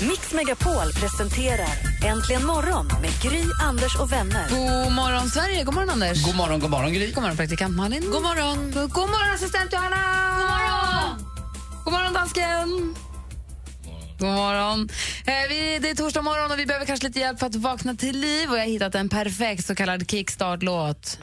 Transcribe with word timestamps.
Megapol 0.00 0.92
presenterar 0.92 1.68
Äntligen 2.04 2.46
morgon 2.46 2.86
med 3.02 3.10
Gry, 3.22 3.42
Anders 3.62 3.96
och 4.00 4.12
vänner. 4.12 4.48
God 4.48 4.92
morgon, 4.92 5.28
Sverige. 5.28 5.64
God 5.64 5.74
morgon, 5.74 5.90
Anders. 5.90 6.24
God 6.26 6.36
morgon, 6.36 6.60
god 6.60 6.70
morgon 6.70 6.92
Gry. 6.92 7.12
God 7.12 7.22
morgon, 7.22 7.36
praktikant 7.36 7.76
Malin. 7.76 8.02
God 8.02 8.22
morgon. 8.22 8.70
God 8.72 9.08
morgon, 9.10 9.34
assistent 9.34 9.72
Johanna. 9.72 9.96
God 10.38 10.48
morgon. 10.48 11.24
God 11.84 11.92
morgon, 11.92 12.12
dansken. 12.12 12.94
God 14.18 14.28
morgon. 14.28 14.88
Eh, 15.26 15.48
vi, 15.48 15.78
det 15.82 15.90
är 15.90 15.94
torsdag 15.94 16.22
morgon 16.22 16.52
och 16.52 16.58
vi 16.58 16.66
behöver 16.66 16.86
kanske 16.86 17.06
lite 17.06 17.18
hjälp 17.18 17.38
för 17.38 17.46
att 17.46 17.54
vakna 17.54 17.94
till 17.94 18.20
liv. 18.20 18.50
Och 18.50 18.56
Jag 18.56 18.62
har 18.62 18.68
hittat 18.68 18.94
en 18.94 19.08
perfekt 19.08 19.66
så 19.66 19.74
kallad 19.74 20.10
kickstart-låt. 20.10 21.18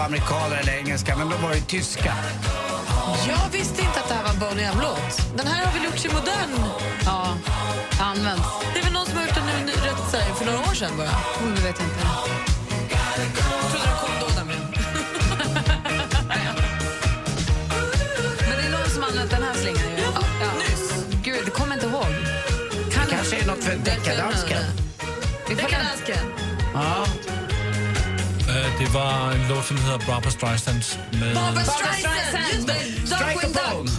Var 0.00 0.06
amerikaner 0.06 0.56
eller 0.56 0.72
engelska, 0.72 1.16
men 1.16 1.28
de 1.28 1.42
var 1.42 1.54
ju 1.54 1.60
tyska. 1.60 2.14
Jag 3.28 3.50
visste 3.52 3.82
inte 3.82 4.00
att 4.00 4.08
det 4.08 4.14
här 4.14 4.22
var 4.22 4.30
en 4.30 4.38
Boney 4.38 4.64
M-låt. 4.64 5.36
Den 5.36 5.46
här 5.46 5.64
har 5.64 5.72
väl 5.72 5.84
gjorts 5.84 6.04
i 6.04 6.08
modern... 6.08 6.52
Ja, 7.04 7.36
används. 8.00 8.48
Det 8.74 8.80
är 8.80 8.84
väl 8.84 8.92
någon 8.92 9.06
som 9.06 9.16
har 9.16 9.24
gjort 9.24 9.34
den 9.34 9.46
nu, 9.46 9.52
nu 9.66 9.72
rätt 9.72 10.10
så 10.10 10.16
här, 10.16 10.34
för 10.34 10.44
några 10.44 10.58
år 10.58 10.74
sedan 10.74 10.90
bara. 10.96 11.08
Mm, 11.40 11.54
det 11.54 11.62
vet 11.62 11.76
jag 11.80 11.88
inte. 11.88 12.00
Jag 12.90 13.70
trodde 13.70 13.86
den 13.86 13.96
kom 14.02 14.14
då 14.20 14.26
nämligen. 14.38 14.62
Men 18.48 18.54
det 18.58 18.64
är 18.68 18.72
någon 18.78 18.90
som 18.90 19.02
använt 19.02 19.30
den 19.30 19.42
här 19.42 19.54
slingan 19.54 19.90
ju. 19.96 20.02
Ja, 20.42 20.48
nyss. 20.58 21.04
Gud, 21.24 21.42
det 21.44 21.50
kommer 21.50 21.74
inte 21.74 21.86
ihåg. 21.86 22.10
Kan 22.92 23.06
Kanske 23.06 23.36
är 23.40 23.46
något 23.46 23.64
för 23.64 23.76
deckardansken. 23.76 24.62
Deckardansken. 25.48 26.24
Ja. 26.74 27.06
Det 28.80 28.88
var 28.94 29.32
en 29.32 29.48
låt 29.48 29.66
som 29.66 29.76
heter 29.76 30.06
Barbra 30.06 30.30
Streisand 30.30 30.82
med... 31.10 31.34
Barbra 31.34 31.60
Streisand! 31.60 32.70
Strike 33.06 33.46
a 33.46 33.70
pone. 33.72 33.90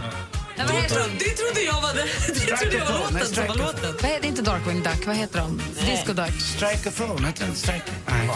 Nej, 0.58 0.66
vad, 0.68 0.76
heter 0.76 1.00
de? 1.00 1.18
Det 1.18 1.30
trodde 1.30 1.62
jag 1.62 1.82
var, 1.82 1.94
det. 1.94 2.06
Det 2.28 2.58
trodde 2.58 2.78
jag 2.78 2.86
var 2.86 3.26
Strike 3.26 3.42
a 3.42 3.46
phone. 3.46 3.46
låten 3.46 3.46
som 3.46 3.46
var 3.46 3.46
Strike 3.46 3.52
a 3.52 3.56
låten. 3.56 3.96
vad 4.02 4.12
heter 4.12 4.28
inte 4.28 4.42
Darkwing 4.42 4.84
Duck? 4.84 5.08
Vad 5.08 5.16
heter 5.16 5.40
de? 5.40 5.62
Disco 5.86 6.14
Duck. 6.14 6.42
Strike 6.42 6.90
a 6.90 6.92
phone, 6.98 7.28
heter 7.28 7.46
den 7.46 7.56
strike? 7.56 7.92
Nej. 8.06 8.30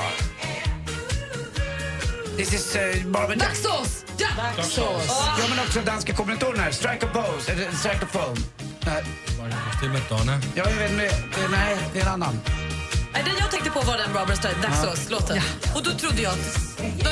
This 2.38 2.54
is 2.54 2.76
uh, 2.76 3.12
Barbara 3.12 3.36
Duck. 3.36 3.48
Dagsås! 3.48 4.06
Ja! 4.18 4.28
Dagsås. 4.58 5.08
Ja, 5.40 5.46
men 5.50 5.60
också 5.60 5.80
danska 5.82 6.14
kombinationen 6.14 6.60
här. 6.60 6.72
Strike 6.72 7.06
a 7.06 7.10
pose, 7.14 7.52
eller 7.52 7.72
strike 7.72 8.06
a 8.06 8.08
phone. 8.12 8.42
Nej, 8.86 9.04
Det 9.82 9.86
är 9.86 9.90
Madonna. 9.90 10.42
Ja, 10.56 10.64
jag 10.70 10.78
vet 10.78 10.92
Nej, 11.52 11.78
det 11.94 12.00
är 12.00 12.06
en 12.06 12.12
annan. 12.12 12.40
Nej, 13.16 13.24
Den 13.24 13.34
jag 13.40 13.52
tänkte 13.52 13.70
på 13.70 13.82
var 13.82 13.98
den 13.98 14.14
Barbra 14.14 14.36
Streisand, 14.36 14.64
Dagsås-låten. 14.64 15.38
Och 15.76 15.84
då 15.84 15.92
trodde 15.92 16.22
jag 16.22 16.34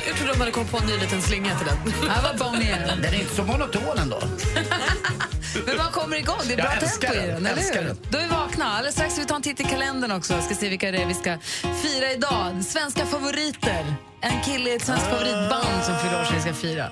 Jag 0.08 0.16
trodde 0.16 0.34
de 0.34 0.40
hade 0.40 0.52
kommit 0.52 0.72
på 0.72 0.78
en 0.78 0.86
ny 0.86 0.98
liten 0.98 1.22
slinga 1.22 1.58
till 1.58 1.68
den. 1.68 1.78
Det 2.04 2.10
här 2.10 2.24
var 2.24 2.38
Bonnie. 2.40 2.76
Den 2.88 3.04
är 3.04 3.20
inte 3.20 3.36
så 3.36 3.44
monoton 3.44 3.98
ändå. 3.98 4.22
Men 5.66 5.78
man 5.78 5.92
kommer 5.92 6.18
igång. 6.18 6.40
Det 6.48 6.54
är 6.54 6.58
bra 6.58 6.72
tempo 6.72 7.14
i 7.14 7.28
den. 7.28 7.46
eller 7.46 7.62
hur? 7.62 7.84
den. 7.88 7.98
Då 8.10 8.18
är 8.18 8.22
vi 8.22 8.28
vakna. 8.28 8.66
Alldeles 8.66 8.96
strax 8.96 9.14
ska 9.14 9.22
vi 9.22 9.28
ta 9.28 9.36
en 9.36 9.42
titt 9.42 9.60
i 9.60 9.64
kalendern 9.64 10.12
också. 10.12 10.42
Ska 10.42 10.56
se 10.56 10.70
vilka 10.70 10.92
det 10.92 10.98
är 11.02 11.06
vi 11.06 11.14
ska 11.14 11.38
fira 11.84 12.12
idag. 12.12 12.64
Svenska 12.64 13.06
favoriter. 13.06 13.86
En 14.22 14.42
kille 14.42 14.70
i 14.70 14.76
ett 14.76 14.86
svenskt 14.86 15.06
favoritband 15.06 15.84
som 15.86 15.96
fyller 16.00 16.20
år 16.22 16.24
som 16.24 16.36
vi 16.36 16.42
ska 16.42 16.54
fira. 16.54 16.90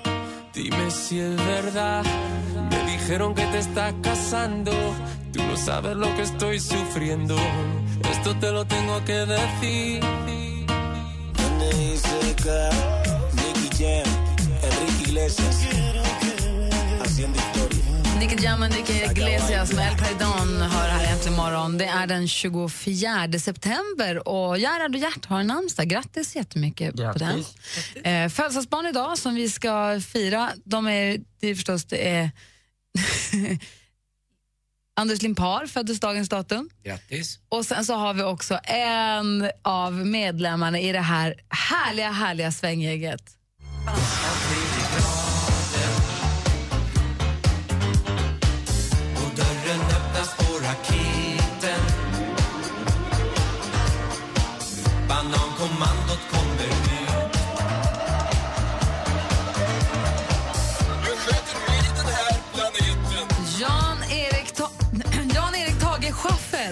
Dime 0.54 0.90
si 0.90 1.20
es 1.20 1.40
verdad. 1.40 2.06
Me 2.70 2.92
dijeron 2.92 3.34
que 3.34 3.46
te 3.46 3.58
estás 3.58 3.94
casando. 4.04 4.72
Tú 5.32 5.42
no 5.42 5.56
sabes 5.56 5.96
lo 5.96 6.06
que 6.16 6.22
estoy 6.22 6.60
sufriendo. 6.60 7.36
Esto 8.10 8.34
te 8.40 8.50
lo 8.50 8.64
tengo 8.64 9.04
que 9.04 9.26
decir. 9.26 10.00
Nicky 18.18 18.44
Jam 18.44 18.62
och 18.62 18.70
Nicky 18.70 18.92
Iglesias 18.92 19.72
med 19.72 19.92
El 19.92 19.98
Paredon 19.98 20.62
hör 20.62 20.88
här 20.88 21.12
äntligen 21.12 21.36
morgon. 21.36 21.78
Det 21.78 21.84
är 21.84 22.06
den 22.06 22.28
24 22.28 23.38
september 23.38 24.28
och 24.28 24.58
Gerhard 24.58 24.94
och 24.94 25.00
Gert 25.00 25.24
har 25.26 25.40
en 25.40 25.46
namnsdag. 25.46 25.88
Grattis 25.88 26.36
jättemycket 26.36 26.96
på 26.96 27.18
den. 27.18 27.44
Eh, 28.04 28.28
födelsedagsbarn 28.28 28.86
idag 28.86 29.18
som 29.18 29.34
vi 29.34 29.50
ska 29.50 30.00
fira, 30.12 30.50
de 30.64 30.86
är, 30.86 31.18
det 31.40 31.46
är 31.48 31.54
förstås 31.54 31.84
det 31.84 32.08
är 32.08 32.30
Anders 34.94 35.22
Limpar 35.22 35.66
föddes 35.66 36.00
dagens 36.00 36.28
datum. 36.28 36.70
Grattis. 36.84 37.38
Och 37.48 37.66
sen 37.66 37.84
så 37.84 37.94
har 37.94 38.14
vi 38.14 38.22
också 38.22 38.58
en 38.64 39.50
av 39.62 39.92
medlemmarna 40.06 40.80
i 40.80 40.92
det 40.92 41.00
här 41.00 41.34
härliga, 41.48 42.10
härliga 42.10 42.52
svänggänget. 42.52 43.22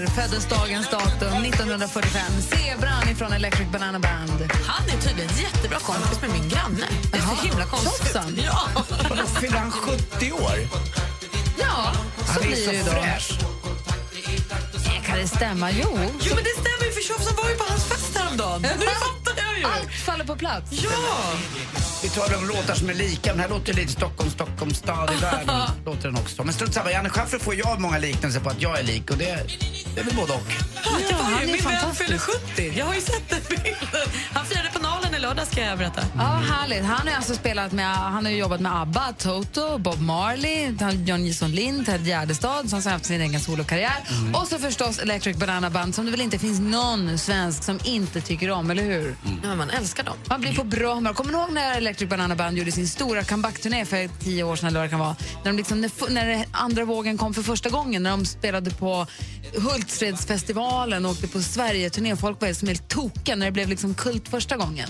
Schaffer 0.01 0.23
föddes 0.23 0.47
dagens 0.49 0.91
datum 0.91 1.45
1945. 1.45 2.23
Zebran 2.51 3.09
ifrån 3.09 3.33
Electric 3.33 3.69
Banana 3.69 3.99
Band. 3.99 4.53
Han 4.67 4.89
är 4.89 5.01
tydligen 5.09 5.31
jättebra 5.37 5.79
kompis 5.79 6.21
med 6.21 6.31
min 6.31 6.49
granne. 6.49 6.87
Det 7.13 7.19
är 7.19 7.23
så 7.23 7.47
himla 7.47 7.65
konstigt. 7.67 8.17
Ja. 8.45 8.69
Vadå, 9.09 9.27
fyller 9.27 9.57
han 9.59 9.71
70 9.71 10.33
år? 10.33 10.41
Ja, 11.59 11.93
så 12.27 12.33
Han 12.33 12.43
är 12.43 12.47
blir 12.47 12.67
det 12.67 12.73
ju 12.73 12.85
så 12.85 12.91
då. 12.91 13.03
fräsch. 13.03 13.31
Eh, 14.87 15.03
Kan 15.07 15.19
det 15.19 15.29
stämma? 15.29 15.71
Jo. 15.71 15.99
Jo, 16.21 16.33
men 16.35 16.45
det 16.45 16.51
stämmer 16.61 16.85
ju 16.87 16.93
för 16.93 17.03
tjofsen 17.03 17.37
var 17.37 17.49
ju 17.51 17.57
på 17.57 17.65
hans 17.69 17.85
fest 17.85 18.19
häromdagen. 18.19 18.63
Nu 18.63 18.87
jag 19.47 19.59
ju. 19.59 19.65
Allt 19.65 19.93
faller 19.93 20.25
på 20.25 20.37
plats. 20.37 20.71
Ja! 20.73 20.91
Vi 22.03 22.09
talar 22.09 22.37
om 22.39 22.49
låtar 22.49 22.75
som 22.75 22.91
är 22.91 22.95
lika, 22.95 23.31
den 23.31 23.41
här 23.41 23.49
låter 23.49 23.73
lite 23.75 23.93
Stockholm, 23.93 24.31
Stockholm 24.31 24.75
stad 24.75 25.11
i 25.13 25.17
världen. 25.23 25.61
låter 25.87 26.03
den 26.09 26.17
också. 26.17 26.45
Men 26.45 26.55
strunt 26.55 26.75
samma, 26.75 26.91
Janne 26.91 27.09
Schaffer 27.11 27.39
får 27.39 27.55
jag 27.55 27.81
många 27.81 27.99
liknelser 27.99 28.41
på 28.41 28.51
att 28.51 28.63
jag 28.63 28.79
är 28.79 28.83
lik 28.83 29.11
och 29.11 29.19
det, 29.19 29.39
det 29.95 30.01
är 30.01 30.05
väl 30.05 30.15
både 30.17 30.33
och. 30.33 30.53
Ja, 30.85 30.91
det 31.09 31.15
var 31.15 31.23
han 31.23 31.43
ju 31.43 31.49
är 31.49 31.53
min 31.53 31.65
vän 31.65 31.95
fyller 31.95 32.19
70. 32.19 32.73
Jag 32.79 32.87
har 32.87 32.95
ju 32.95 33.01
sett 33.01 33.29
den 33.29 33.41
bilden. 33.49 34.09
Han 34.33 34.47
firade 34.47 34.71
på 34.73 34.80
Lördags 35.21 35.51
ska 35.51 35.61
jag 35.61 35.79
berätta. 35.79 36.03
Ja, 36.17 36.23
härligt. 36.23 36.85
Han 36.85 37.09
har 37.09 37.17
alltså 37.17 37.35
spelat 37.35 37.73
med, 37.73 37.95
han 37.97 38.25
har 38.25 38.33
jobbat 38.33 38.61
med 38.61 38.77
ABBA, 38.77 39.13
Toto, 39.19 39.79
Bob 39.79 40.01
Marley, 40.01 40.75
John 41.07 41.27
Jison 41.27 41.51
Lind, 41.51 41.87
Ted 41.87 42.07
Gärdestad 42.07 42.71
som 42.71 42.83
har 42.83 42.91
haft 42.91 43.05
sin 43.05 43.21
egen 43.21 43.41
solokarriär. 43.41 43.97
Och 44.35 44.49
så 44.49 44.59
förstås 44.59 44.99
Electric 44.99 45.37
Banana 45.37 45.71
Band 45.71 45.95
som 45.95 46.05
det 46.05 46.11
väl 46.11 46.21
inte 46.21 46.39
finns 46.39 46.61
någon 46.61 47.19
svensk 47.19 47.65
som 47.65 47.79
inte 47.85 48.21
tycker 48.21 48.51
om, 48.51 48.71
eller 48.71 48.83
hur? 48.83 49.17
Ja, 49.25 49.49
men 49.49 49.59
man 49.59 49.71
älskar 49.71 50.05
dem. 50.05 50.15
Man 50.29 50.41
blir 50.41 50.55
på 50.55 50.65
bra 50.65 50.95
humör. 50.95 51.13
Kommer 51.13 51.33
ni 51.33 51.39
ihåg 51.39 51.53
när 51.53 51.77
Electric 51.77 52.11
Banana 52.11 52.37
Band 52.37 52.59
gjorde 52.59 52.73
sin 52.73 52.89
stora 52.89 53.25
comeback-turné 53.25 53.85
för 53.85 54.09
tio 54.21 54.45
år 54.45 54.57
sedan 54.57 54.69
eller 54.69 54.81
vad 54.81 54.87
det 54.87 54.91
kan 54.91 54.99
vara? 55.01 55.17
När, 55.45 55.53
de 55.53 55.57
liksom, 55.57 55.81
när, 55.81 55.89
när 56.09 56.47
andra 56.53 56.85
vågen 56.85 57.19
kom 57.19 57.35
för 57.35 57.43
första 57.43 57.71
gången, 57.71 58.03
när 58.03 58.11
de 58.11 58.27
spelade 58.27 58.71
på 58.71 59.07
Hultsfredsfestivalen 59.55 61.05
och 61.05 61.11
åkte 61.11 61.29
på 61.29 61.41
Sverige-turné. 61.41 62.17
Folk 62.17 62.41
var 62.41 62.53
som 62.53 62.69
helt 62.69 62.89
tokiga 62.89 63.37
när 63.37 63.47
det 63.47 63.53
blev 63.53 63.69
liksom 63.69 63.95
kult 63.95 64.29
första 64.29 64.57
gången. 64.57 64.89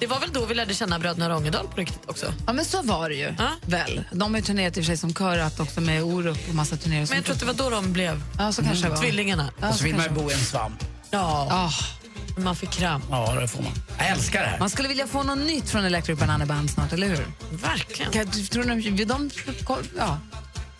Det 0.00 0.06
var 0.06 0.20
väl 0.20 0.32
då 0.32 0.44
vi 0.44 0.54
lärde 0.54 0.74
känna 0.74 0.98
bröderna 0.98 1.28
Rångedal 1.30 1.68
på 1.68 1.76
riktigt 1.76 2.00
också. 2.10 2.32
Ja, 2.46 2.52
men 2.52 2.64
så 2.64 2.82
var 2.82 3.08
det 3.08 3.14
ju. 3.14 3.34
Ja. 3.38 3.48
Väl. 3.66 4.04
De 4.12 4.30
har 4.34 4.40
ju 4.40 4.44
turnerat 4.46 4.76
i 4.76 4.80
och 4.80 4.84
för 4.84 4.86
sig 4.86 4.96
som 4.96 5.14
körat 5.14 5.60
också 5.60 5.80
med 5.80 6.02
Orup 6.02 6.48
och 6.48 6.54
massa 6.54 6.76
turnéer. 6.76 7.06
Men 7.08 7.16
jag 7.16 7.24
tror 7.24 7.34
att 7.34 7.40
det 7.40 7.46
var 7.46 7.54
då 7.54 7.70
de 7.70 7.92
blev 7.92 8.22
Ja, 8.38 8.52
så 8.52 8.62
kanske 8.62 8.88
var. 8.88 8.96
tvillingarna. 8.96 9.50
Ja, 9.60 9.68
Och 9.68 9.72
så 9.74 9.78
så 9.78 9.84
vill 9.84 9.94
man 9.94 10.04
ju 10.04 10.10
bo 10.10 10.30
i 10.30 10.34
en 10.34 10.40
svamp. 10.40 10.84
Ja. 11.10 11.48
Ah, 11.50 11.70
man 12.40 12.56
fick 12.56 12.70
kram. 12.70 13.02
Ja, 13.10 13.34
det 13.40 13.48
får 13.48 13.62
man. 13.62 13.72
Jag 13.98 14.08
älskar 14.08 14.40
det 14.42 14.46
här. 14.48 14.58
man 14.58 14.70
skulle 14.70 14.88
vilja 14.88 15.06
få 15.06 15.22
något 15.22 15.38
nytt 15.38 15.70
från 15.70 15.84
Electric 15.84 16.18
Banana 16.18 16.46
Band 16.46 16.70
snart, 16.70 16.92
eller 16.92 17.08
hur? 17.08 17.26
Verkligen. 17.50 18.12
Kan, 18.12 18.30
tror 18.30 18.62
du 18.64 18.68
de, 18.80 19.04
de, 19.04 19.30
ja. 19.98 20.18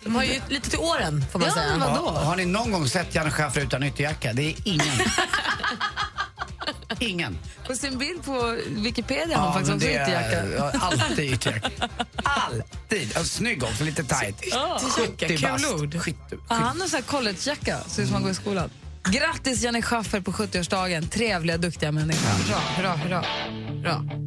De 0.03 0.15
har 0.15 0.23
ju 0.23 0.41
lite 0.49 0.69
till 0.69 0.79
åren, 0.79 1.25
får 1.31 1.39
man 1.39 1.47
Ja, 1.47 1.53
säga. 1.55 1.77
vadå? 1.77 2.09
Har, 2.09 2.23
har 2.25 2.35
ni 2.35 2.45
någon 2.45 2.71
gång 2.71 2.87
sett 2.87 3.15
Janne 3.15 3.31
Schaffer 3.31 3.61
utan 3.61 3.83
ytterjacka? 3.83 4.33
Det 4.33 4.43
är 4.43 4.55
ingen. 4.63 4.87
ingen. 6.99 7.37
På 7.67 7.75
sin 7.75 7.97
bild 7.97 8.23
på 8.23 8.57
Wikipedia 8.67 9.37
har 9.37 9.43
han 9.43 9.53
faktiskt 9.53 9.75
också 9.75 9.87
ytterjacka. 9.87 10.45
ja, 10.57 10.71
Alltid 10.81 11.33
ytterjacka. 11.33 11.69
Alltid. 12.23 13.17
Och 13.17 13.25
snygg 13.25 13.63
också, 13.63 13.83
lite 13.83 14.03
tight. 14.03 14.43
Ja. 14.51 14.79
70 14.91 15.27
Kul 15.27 15.41
bast. 15.41 15.65
70, 16.03 16.15
Ja, 16.31 16.55
han 16.55 16.81
har 16.81 16.87
så 16.87 16.95
här 16.95 17.03
collegejacka, 17.03 17.77
ser 17.87 18.01
ut 18.01 18.07
som 18.07 18.13
han 18.13 18.23
går 18.23 18.31
i 18.31 18.35
skolan. 18.35 18.69
Grattis 19.03 19.61
Janne 19.61 19.81
Schaffer 19.81 20.21
på 20.21 20.31
70-årsdagen. 20.31 21.09
Trevliga, 21.09 21.57
duktiga 21.57 21.91
människor. 21.91 22.29
Hurra, 22.29 22.91
hurra, 22.91 22.95
hurra. 22.95 23.21
hurra. 23.69 24.18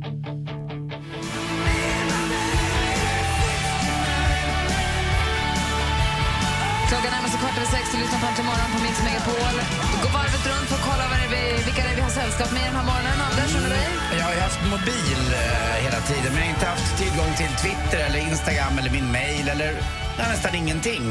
Klockan 6.92 7.12
närmar 7.16 7.28
sig 7.28 7.40
kvart 7.42 7.56
över 7.56 7.70
sex. 7.76 7.84
Du 7.92 7.98
lyssnar 8.02 8.18
på 8.22 8.26
Äntligen 8.26 8.48
morgon 8.50 8.70
på 8.74 8.78
Mix 8.86 8.96
Megapol. 9.06 9.54
Vi 9.92 9.98
går 10.02 10.12
varvet 10.18 10.44
runt 10.52 10.66
för 10.70 10.76
att 10.80 10.86
kolla 10.90 11.04
vad 11.10 11.18
är, 11.24 11.64
vilka 11.66 11.82
det 11.86 11.94
vi 11.98 12.02
har 12.06 12.14
sällskap 12.20 12.50
med 12.56 12.64
den 12.68 12.76
här 12.78 12.86
morgonen. 12.90 13.18
Anders, 13.28 13.52
med 13.62 13.70
dig? 13.76 13.88
Jag 14.20 14.24
har 14.28 14.34
haft 14.48 14.62
mobil 14.74 15.20
eh, 15.42 15.76
hela 15.86 16.00
tiden 16.10 16.28
men 16.32 16.38
jag 16.40 16.46
har 16.48 16.54
inte 16.56 16.66
haft 16.74 16.90
tillgång 17.02 17.32
till 17.40 17.52
Twitter 17.62 17.98
eller 18.06 18.18
Instagram 18.30 18.78
eller 18.78 18.90
min 18.98 19.12
mail 19.12 19.48
eller 19.54 19.70
nästan 20.32 20.54
ingenting. 20.54 21.06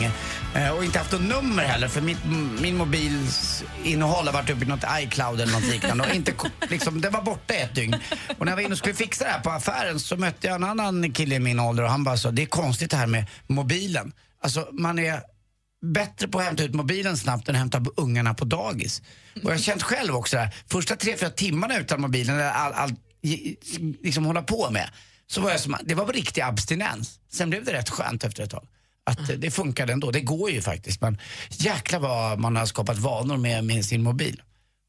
Eh, 0.55 0.69
och 0.75 0.83
inte 0.85 0.97
haft 0.99 1.11
något 1.11 1.27
nummer 1.35 1.63
heller 1.63 1.87
för 1.87 2.01
mitt, 2.01 2.21
min 2.65 2.75
mobils 2.77 3.63
innehåll 3.83 4.25
har 4.25 4.33
varit 4.33 4.49
uppe 4.49 4.65
i 4.65 4.67
något 4.67 4.85
iCloud 5.01 5.41
eller 5.41 5.53
något 5.53 5.71
liknande 5.73 6.03
och 6.03 6.15
inte, 6.15 6.33
liksom, 6.73 7.01
det 7.01 7.09
var 7.09 7.21
borta 7.21 7.53
ett 7.53 7.75
dygn. 7.75 7.95
Och 8.37 8.45
när 8.45 8.51
jag 8.51 8.57
var 8.57 8.63
inne 8.63 8.71
och 8.71 8.77
skulle 8.77 8.95
fixa 8.95 9.23
det 9.23 9.31
här 9.31 9.39
på 9.39 9.49
affären 9.49 9.99
så 9.99 10.17
mötte 10.17 10.47
jag 10.47 10.55
en 10.55 10.63
annan 10.63 11.11
kille 11.11 11.35
i 11.35 11.39
min 11.39 11.59
ålder 11.59 11.83
och 11.83 11.89
han 11.89 12.03
bara 12.03 12.17
sa 12.17 12.31
det 12.31 12.41
är 12.41 12.45
konstigt 12.61 12.91
det 12.91 12.97
här 12.97 13.07
med 13.07 13.25
mobilen. 13.47 14.13
Alltså 14.43 14.67
man 14.71 14.99
är 14.99 15.21
bättre 15.81 16.27
på 16.27 16.39
att 16.39 16.45
hämta 16.45 16.63
ut 16.63 16.73
mobilen 16.73 17.17
snabbt 17.17 17.49
än 17.49 17.55
att 17.55 17.59
hämta 17.59 17.83
ungarna 17.97 18.33
på 18.33 18.45
dagis. 18.45 19.01
Och 19.35 19.43
jag 19.43 19.51
har 19.51 19.57
känt 19.57 19.83
själv 19.83 20.15
också 20.15 20.35
det 20.35 20.41
här, 20.41 20.55
första 20.67 20.95
tre, 20.95 21.17
fyra 21.17 21.29
timmarna 21.29 21.77
utan 21.77 22.01
mobilen, 22.01 22.35
eller 22.35 22.49
all, 22.49 22.73
all, 22.73 22.95
liksom 24.03 24.25
hålla 24.25 24.41
på 24.41 24.69
med, 24.71 24.89
så 25.27 25.41
var 25.41 25.51
jag 25.51 25.59
som, 25.59 25.75
det 25.83 25.95
var 25.95 26.13
riktig 26.13 26.41
abstinens. 26.41 27.19
Sen 27.31 27.49
blev 27.49 27.65
det 27.65 27.73
rätt 27.73 27.89
skönt 27.89 28.23
efter 28.23 28.43
ett 28.43 28.49
tag. 28.49 28.67
Att 29.03 29.29
eh, 29.29 29.35
det 29.35 29.51
funkade 29.51 29.93
ändå, 29.93 30.11
det 30.11 30.21
går 30.21 30.51
ju 30.51 30.61
faktiskt. 30.61 31.01
Men 31.01 31.17
jäkla 31.49 31.99
vad 31.99 32.39
man 32.39 32.55
har 32.55 32.65
skapat 32.65 32.97
vanor 32.97 33.37
med, 33.37 33.63
med 33.63 33.85
sin 33.85 34.03
mobil. 34.03 34.41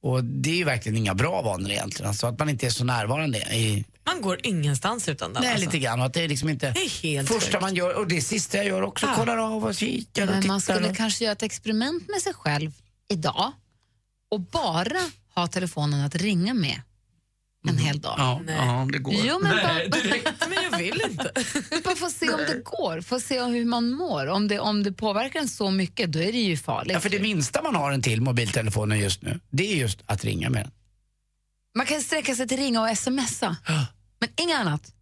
Och 0.03 0.25
det 0.25 0.51
är 0.51 0.55
ju 0.55 0.65
verkligen 0.65 0.99
inga 0.99 1.15
bra 1.15 1.43
vanor 1.43 1.71
egentligen. 1.71 2.09
Alltså 2.09 2.27
att 2.27 2.39
man 2.39 2.49
inte 2.49 2.67
är 2.67 2.71
så 2.71 2.85
närvarande 2.85 3.39
i, 3.39 3.85
Man 4.07 4.21
går 4.23 4.41
ingenstans 4.43 5.09
utan 5.09 5.33
den. 5.33 5.43
Nej, 5.43 5.51
alltså. 5.53 5.67
lite 5.67 5.79
grann. 5.79 6.01
Och 6.01 6.07
att 6.07 6.15
det 6.15 6.23
är 6.23 6.29
liksom 6.29 6.49
inte 6.49 6.71
Det 6.71 6.81
är 6.81 7.03
helt 7.03 7.29
första 7.29 7.51
sjukt. 7.51 7.61
man 7.63 7.75
gör 7.75 7.95
och 7.99 8.07
det 8.09 8.21
sista 8.21 8.57
jag 8.57 8.67
gör 8.67 8.83
också. 8.83 9.07
Ja. 9.07 9.15
Kollar 9.15 9.39
av 9.39 9.65
och 9.65 9.75
kikar 9.75 10.23
och 10.23 10.35
Men 10.35 10.47
man 10.47 10.61
skulle 10.61 10.91
och... 10.91 10.97
kanske 10.97 11.25
göra 11.25 11.33
ett 11.33 11.43
experiment 11.43 12.09
med 12.09 12.23
sig 12.23 12.35
själv 12.35 12.73
idag 13.09 13.53
och 14.31 14.41
bara 14.41 15.11
ha 15.35 15.47
telefonen 15.47 16.01
att 16.05 16.15
ringa 16.17 16.55
med 16.55 16.81
en 17.69 17.79
hel 17.79 18.01
dag. 18.01 18.15
Ja, 18.19 18.41
ja, 18.47 18.89
det 18.93 18.99
går. 18.99 19.15
Jo, 19.15 19.39
men 19.43 19.57
bara, 19.57 19.73
Men 20.49 20.65
jag 20.71 20.79
vill 20.79 21.03
inte. 21.11 21.33
bara 21.85 21.97
få 21.97 22.11
se 22.11 22.31
om 22.33 22.41
det 22.49 22.65
går, 22.65 23.01
få 23.01 23.21
se 23.21 23.43
hur 23.45 23.65
man 23.65 23.91
mår. 23.91 24.27
Om 24.27 24.49
det, 24.49 24.59
om 24.59 24.83
det 24.83 24.93
påverkar 24.93 25.41
en 25.41 25.49
så 25.49 25.71
mycket, 25.71 26.13
då 26.13 26.19
är 26.19 26.33
det 26.33 26.39
ju 26.39 26.57
farligt. 26.57 26.93
Ja, 26.95 27.01
för 27.01 27.11
det 27.11 27.21
minsta 27.21 27.63
man 27.63 27.75
har 27.75 27.93
en 27.93 28.03
till 28.03 28.21
mobiltelefonen 28.21 28.99
just 28.99 29.23
nu, 29.23 29.41
det 29.51 29.73
är 29.73 29.77
just 29.77 30.03
att 30.07 30.25
ringa 30.25 30.51
med 30.51 30.63
den. 30.65 30.71
Man 31.77 31.87
kan 31.87 32.01
sträcka 32.01 32.35
sig 32.35 32.49
till 32.49 32.59
ringa 32.59 32.81
och 32.91 32.99
smsa, 32.99 33.57
men 34.21 34.29
inget 34.37 34.59
annat. 34.59 34.93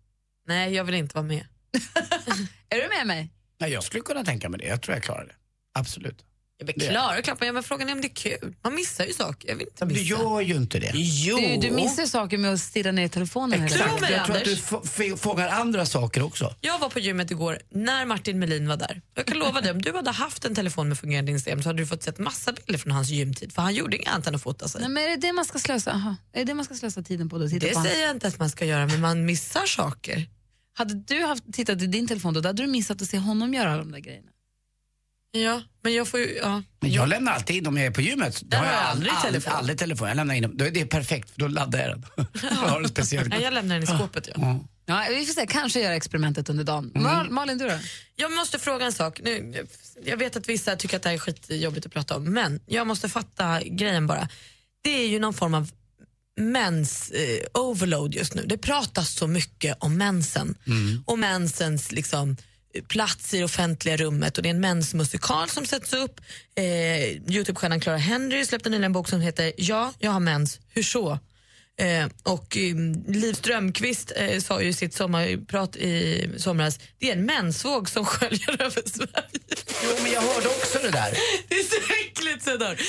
Nej, 0.49 0.75
jag 0.75 0.85
vill 0.85 0.95
inte 0.95 1.15
vara 1.15 1.27
med. 1.27 1.47
Är 2.69 2.77
du 2.83 2.89
med 2.99 3.07
mig? 3.07 3.31
Nej, 3.61 3.73
jag 3.73 3.85
skulle 3.85 4.03
kunna 4.03 4.25
tänka 4.25 4.49
mig 4.49 4.61
det. 4.61 4.67
Jag 4.67 4.83
tror 4.83 4.95
jag 4.97 5.03
klarar 5.05 5.25
det. 5.27 5.35
Absolut. 5.75 6.25
Jag 6.67 6.67
blir 6.77 6.89
klar, 6.91 7.21
klart, 7.23 7.41
men 7.41 7.63
frågan 7.63 7.89
är 7.89 7.93
om 7.93 8.01
det 8.01 8.07
är 8.07 8.15
kul. 8.39 8.55
Man 8.63 8.75
missar 8.75 9.05
ju 9.05 9.13
saker. 9.13 9.49
Jag 9.49 9.57
vill 9.57 9.67
inte 9.67 9.85
Men 9.85 9.95
du 9.95 10.01
missa. 10.01 10.11
gör 10.23 10.41
ju 10.41 10.55
inte 10.55 10.79
det. 10.79 10.91
Jo. 10.95 11.37
Du, 11.37 11.69
du 11.69 11.75
missar 11.75 12.07
saker 12.07 12.39
med 12.39 12.53
att 12.53 12.61
stirra 12.61 12.93
ner 12.93 13.05
i 13.05 13.09
telefonen. 13.09 13.61
mig, 13.61 13.71
Jag 13.73 13.81
tror 13.81 13.95
att 13.95 14.27
du 14.29 14.33
Anders. 14.35 14.61
få- 14.61 14.83
f- 14.85 15.21
fångar 15.21 15.49
andra 15.49 15.87
saker 15.87 16.23
också. 16.23 16.55
Jag 16.61 16.79
var 16.79 16.89
på 16.89 16.99
gymmet 16.99 17.31
igår 17.31 17.59
när 17.71 18.05
Martin 18.07 18.39
Melin 18.39 18.69
var 18.69 18.77
där. 18.77 19.03
Jag 19.15 19.27
kan 19.27 19.39
lova 19.39 19.61
dig, 19.61 19.71
om 19.73 19.83
du 19.83 19.93
hade 19.93 20.11
haft 20.11 20.45
en 20.45 20.55
telefon 20.55 20.89
med 20.89 20.99
fungerande 20.99 21.33
Instagram 21.33 21.63
så 21.63 21.69
hade 21.69 21.79
du 21.83 21.87
fått 21.87 22.03
sett 22.03 22.19
massa 22.19 22.53
bilder 22.53 22.79
från 22.79 22.93
hans 22.93 23.09
gymtid. 23.09 23.53
För 23.53 23.63
han 23.63 23.75
gjorde 23.75 23.97
inget 23.97 24.09
annat 24.09 24.27
än 24.27 24.35
att 24.35 24.43
fota 24.43 24.69
sig. 24.69 24.81
Nej, 24.81 24.91
men 24.91 25.05
är 25.05 25.09
det 25.09 25.17
det 25.17 25.33
man 25.33 25.45
ska 25.45 25.59
slösa, 25.59 25.91
aha, 25.93 26.17
är 26.33 26.39
det 26.39 26.45
det 26.45 26.55
man 26.55 26.65
ska 26.65 26.75
slösa 26.75 27.03
tiden 27.03 27.29
på? 27.29 27.39
Då? 27.39 27.49
Titta 27.49 27.67
Det 27.67 27.73
på 27.75 27.83
säger 27.83 28.03
jag 28.07 28.11
inte 28.17 28.29
att 28.29 28.39
man 28.39 28.51
ska 28.51 28.65
göra, 28.65 28.87
men 28.87 29.01
man 29.01 29.25
missar 29.25 29.67
saker. 29.67 30.27
Hade 30.75 30.95
du 30.95 31.23
haft, 31.25 31.45
tittat 31.53 31.83
i 31.83 31.87
din 31.87 32.09
telefon 32.09 32.35
då, 32.35 32.41
då 32.41 32.49
hade 32.49 32.63
du 32.63 32.67
missat 32.69 33.03
att 33.03 33.09
se 33.09 33.19
honom 33.19 33.55
göra 33.55 33.69
alla 33.73 33.79
de 33.79 33.93
där 33.93 33.99
grejerna. 33.99 34.29
Ja, 35.33 35.63
men 35.83 35.95
jag 35.95 36.09
får 36.09 36.21
ju... 36.21 36.39
Ja. 36.43 36.63
Men 36.81 36.93
jag 36.93 37.09
lämnar 37.09 37.33
alltid 37.33 37.57
in 37.57 37.67
om 37.67 37.77
jag 37.77 37.87
är 37.87 37.91
på 37.91 38.01
gymmet. 38.01 38.43
Då 38.43 38.57
har 38.57 38.65
jag 38.65 38.75
aldrig 38.75 39.13
aldrig, 39.13 39.33
telefon. 39.33 39.53
aldrig 39.53 39.79
telefon. 39.79 40.09
Jag 40.09 40.17
lämnar 40.17 40.35
in 40.35 40.43
dem. 40.43 40.57
Då 40.57 40.65
är 40.65 40.71
det 40.71 40.87
perfekt, 40.87 41.31
för 41.31 41.41
då 41.41 41.49
laddar 41.49 41.79
jag 41.79 41.91
den. 41.91 42.27
har 42.57 42.81
en 42.81 42.89
speciell 42.89 43.29
Nej, 43.29 43.43
jag 43.43 43.55
lämnar 43.55 43.75
den 43.75 43.85
i 43.85 43.87
skåpet. 43.87 44.29
Ja. 44.29 44.35
Ja. 44.37 44.61
Ja, 44.87 45.07
vi 45.11 45.27
får 45.27 45.33
se, 45.33 45.47
kanske 45.47 45.81
göra 45.81 45.95
experimentet 45.95 46.49
under 46.49 46.65
dagen. 46.65 46.93
Mal, 46.95 47.31
Malin, 47.31 47.59
du 47.59 47.69
då? 47.69 47.79
Jag 48.17 48.33
måste 48.33 48.59
fråga 48.59 48.87
en 48.87 48.93
sak. 48.93 49.21
Nu, 49.25 49.67
jag 50.05 50.17
vet 50.17 50.37
att 50.37 50.49
vissa 50.49 50.77
tycker 50.77 50.97
att 50.97 51.03
det 51.03 51.09
här 51.09 51.17
är 51.17 51.19
skitjobbigt 51.19 51.87
att 51.87 51.93
prata 51.93 52.17
om, 52.17 52.25
men 52.25 52.61
jag 52.67 52.87
måste 52.87 53.09
fatta 53.09 53.61
grejen 53.63 54.07
bara. 54.07 54.29
Det 54.83 55.05
är 55.05 55.09
ju 55.09 55.19
någon 55.19 55.35
form 55.35 55.55
av 55.55 55.71
mens 56.41 57.11
eh, 57.11 57.61
overload 57.63 58.15
just 58.15 58.35
nu. 58.35 58.45
Det 58.47 58.59
pratas 58.59 59.15
så 59.15 59.27
mycket 59.27 59.77
om 59.81 59.97
mensen 59.97 60.55
och 61.07 61.19
mensens 61.19 61.93
liksom, 61.93 62.37
plats 62.89 63.35
i 63.35 63.39
det 63.39 63.45
offentliga 63.45 63.97
rummet 63.97 64.37
och 64.37 64.43
det 64.43 64.49
är 64.49 64.55
en 64.55 64.61
mensmusikal 64.61 65.49
som 65.49 65.67
sätts 65.67 65.93
upp. 65.93 66.21
Eh, 66.55 66.65
Youtube-stjärnan 67.33 67.81
Clara 67.81 67.97
Henry 67.97 68.45
släppte 68.47 68.69
nyligen 68.69 68.85
en 68.85 68.93
bok 68.93 69.09
som 69.09 69.21
heter 69.21 69.53
Ja, 69.57 69.93
jag 69.99 70.11
har 70.11 70.21
mens, 70.21 70.61
hur 70.69 70.83
så? 70.83 71.19
Eh, 71.81 72.07
och 72.23 72.57
eh, 72.57 72.75
Liv 73.09 73.33
Strömquist 73.33 74.13
eh, 74.17 74.41
sa 74.41 74.63
ju 74.63 74.69
i 74.69 74.73
sitt 74.73 74.95
sommarprat 74.95 75.77
i 75.77 76.29
somras, 76.37 76.79
det 76.99 77.09
är 77.09 77.13
en 77.13 77.25
mensvåg 77.27 77.91
som 77.91 78.05
sköljer 78.05 78.51
över 78.63 78.89
Sverige. 78.89 79.41
Jo, 79.85 79.91
men 80.03 80.13
jag 80.13 80.21
hörde 80.21 80.49
också 80.49 80.79
det 80.83 80.91
där. 80.91 81.15
Det 81.49 81.55
är 81.55 81.63
så 81.65 81.93
äckligt 82.05 82.45
så 82.45 82.57
där. 82.57 82.81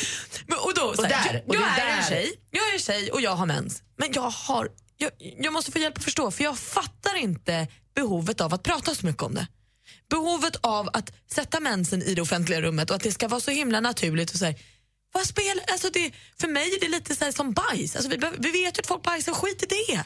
Men, 0.47 0.57
och 0.57 0.73
då, 0.75 0.81
Och 0.81 1.03
här, 1.05 1.09
där, 1.33 1.33
jag, 1.33 1.49
och 1.49 1.55
jag 1.55 1.63
är 1.63 1.85
där. 1.85 1.97
en 1.97 2.03
tjej, 2.03 2.33
jag 2.51 2.73
är 2.75 2.79
tjej 2.79 3.11
och 3.11 3.21
jag 3.21 3.35
har 3.35 3.45
mens. 3.45 3.83
Men 3.97 4.09
jag 4.13 4.29
har, 4.29 4.69
jag, 4.97 5.11
jag 5.37 5.53
måste 5.53 5.71
få 5.71 5.79
hjälp 5.79 5.97
att 5.97 6.03
förstå 6.03 6.31
för 6.31 6.43
jag 6.43 6.57
fattar 6.57 7.17
inte 7.17 7.67
behovet 7.95 8.41
av 8.41 8.53
att 8.53 8.63
prata 8.63 8.95
så 8.95 9.05
mycket 9.05 9.23
om 9.23 9.33
det. 9.35 9.47
Behovet 10.11 10.55
av 10.61 10.89
att 10.93 11.13
sätta 11.31 11.59
mensen 11.59 12.01
i 12.01 12.15
det 12.15 12.21
offentliga 12.21 12.61
rummet 12.61 12.89
och 12.89 12.95
att 12.95 13.03
det 13.03 13.11
ska 13.11 13.27
vara 13.27 13.39
så 13.39 13.51
himla 13.51 13.79
naturligt 13.79 14.31
och 14.31 14.37
så 14.37 14.45
här, 14.45 14.55
vad 15.13 15.25
spelar, 15.25 15.63
alltså 15.71 15.89
det, 15.93 16.11
för 16.41 16.47
mig 16.47 16.63
är 16.75 16.79
det 16.79 16.87
lite 16.87 17.15
så 17.15 17.25
här 17.25 17.31
som 17.31 17.53
bajs. 17.53 17.95
Alltså 17.95 18.09
vi, 18.11 18.17
vi 18.39 18.51
vet 18.51 18.77
ju 18.77 18.79
att 18.81 18.87
folk 18.87 19.03
bajsar, 19.03 19.33
skit 19.33 19.63
i 19.63 19.65
det. 19.65 20.03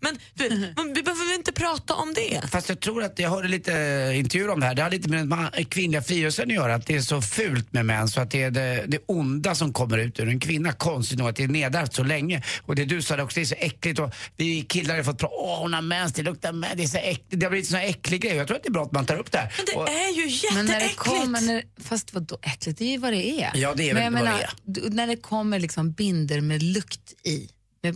Men 0.00 0.18
du, 0.34 0.48
vet, 0.48 0.76
men 0.76 0.94
vi 0.94 1.02
behöver 1.02 1.34
inte 1.34 1.52
prata 1.52 1.94
om 1.94 2.14
det. 2.14 2.42
Fast 2.50 2.68
jag 2.68 2.80
tror 2.80 3.02
att 3.04 3.18
jag 3.18 3.30
hörde 3.30 3.48
lite 3.48 3.72
intervjuer 4.14 4.50
om 4.50 4.60
det 4.60 4.66
här. 4.66 4.74
Det 4.74 4.82
har 4.82 4.90
lite 4.90 5.08
med 5.08 5.18
den 5.18 5.32
ma- 5.32 5.64
kvinnliga 5.64 6.02
frigörelsen 6.02 6.48
att 6.48 6.54
göra. 6.54 6.74
Att 6.74 6.86
det 6.86 6.96
är 6.96 7.00
så 7.00 7.22
fult 7.22 7.72
med 7.72 7.86
män 7.86 8.08
så 8.08 8.20
att 8.20 8.30
det 8.30 8.42
är 8.42 8.50
det, 8.50 8.84
det 8.88 8.98
onda 9.06 9.54
som 9.54 9.72
kommer 9.72 9.98
ut 9.98 10.20
ur 10.20 10.28
en 10.28 10.40
kvinna. 10.40 10.72
Konstigt 10.72 11.18
nog 11.18 11.28
att 11.28 11.36
det 11.36 11.42
är 11.42 11.48
nedärvt 11.48 11.94
så 11.94 12.02
länge. 12.02 12.42
Och 12.66 12.74
det 12.74 12.84
du 12.84 13.02
sa 13.02 13.22
också, 13.22 13.34
det 13.34 13.40
är 13.40 13.44
så 13.44 13.54
äckligt. 13.58 13.98
Och 14.00 14.10
vi 14.36 14.62
killar 14.62 14.96
har 14.96 15.02
fått 15.02 15.18
prata, 15.18 15.34
åh 15.34 15.58
hon 15.60 15.74
har 15.74 15.82
mens, 15.82 16.12
det 16.12 16.22
luktar 16.22 16.52
mens, 16.52 16.74
det 16.76 16.82
är 16.82 16.86
så 16.86 16.98
äckligt. 16.98 17.24
Det 17.30 17.46
har 17.46 17.50
blivit 17.50 17.66
en 17.66 17.70
sån 17.70 17.80
äcklig 17.80 18.22
grej. 18.22 18.36
Jag 18.36 18.46
tror 18.46 18.56
att 18.56 18.62
det 18.62 18.68
är 18.68 18.72
bra 18.72 18.82
att 18.82 18.92
man 18.92 19.06
tar 19.06 19.16
upp 19.16 19.32
det 19.32 19.38
här. 19.38 19.52
Men 19.56 19.66
det 19.66 19.72
Och- 19.72 19.88
är 19.88 20.16
ju 20.16 20.54
Men 20.54 20.66
när 20.66 20.72
det 20.74 20.80
jätteäckligt. 20.80 20.98
kommer, 20.98 21.40
när, 21.40 21.62
fast 21.84 22.14
vadå 22.14 22.38
äckligt, 22.42 22.78
det 22.78 22.84
är 22.84 22.90
ju 22.90 22.98
vad 22.98 23.12
det 23.12 23.42
är. 23.42 23.50
Ja, 23.54 23.74
det 23.76 23.90
är 23.90 23.94
Men 23.94 24.21
menar, 24.24 24.38
det 24.64 24.80
är. 24.80 24.84
d- 24.84 24.94
När 24.94 25.06
det 25.06 25.16
kommer 25.16 25.58
liksom 25.60 25.92
binder 25.92 26.40
med 26.40 26.62
lukt 26.62 27.12
i, 27.26 27.48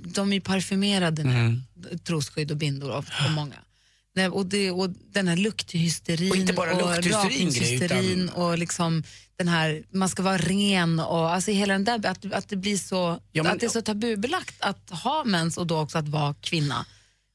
de 0.05 0.31
är 0.31 0.35
ju 0.35 0.41
parfymerade 0.41 1.25
nu, 1.25 1.31
Mm. 1.31 1.63
trosskydd 2.05 2.51
och 2.51 2.57
bindor 2.57 2.91
och, 2.91 2.99
och 3.27 3.31
många. 3.35 3.55
Nej, 4.15 4.29
och, 4.29 4.47
det, 4.47 4.71
och 4.71 4.91
den 4.91 5.29
här 5.29 5.37
lukthysterin 5.37 6.31
Och 6.31 6.37
inte 6.37 6.53
bara 6.53 6.99
Gry, 7.01 7.11
rakningshysterin 7.11 8.23
utan- 8.25 8.29
och 8.37 8.59
liksom 8.59 9.03
den 9.37 9.49
här, 9.49 9.83
man 9.91 10.09
ska 10.09 10.23
vara 10.23 10.37
ren 10.39 11.01
och 11.01 11.31
alltså 11.35 11.51
hela 11.51 11.73
den 11.73 11.85
där, 11.85 12.07
att, 12.11 12.33
att 12.33 12.49
det 12.49 12.57
blir 12.57 12.77
så, 12.77 13.21
Ja, 13.33 13.43
men- 13.43 13.53
att 13.53 13.61
det 13.61 13.67
är 13.67 13.71
så 13.71 13.83
tabubelagt 13.83 14.55
att 14.61 14.91
ha 14.91 15.25
mens 15.25 15.57
och 15.59 15.67
då 15.67 15.79
också 15.81 15.99
att 15.99 16.09
vara 16.09 16.35
kvinna. 16.35 16.87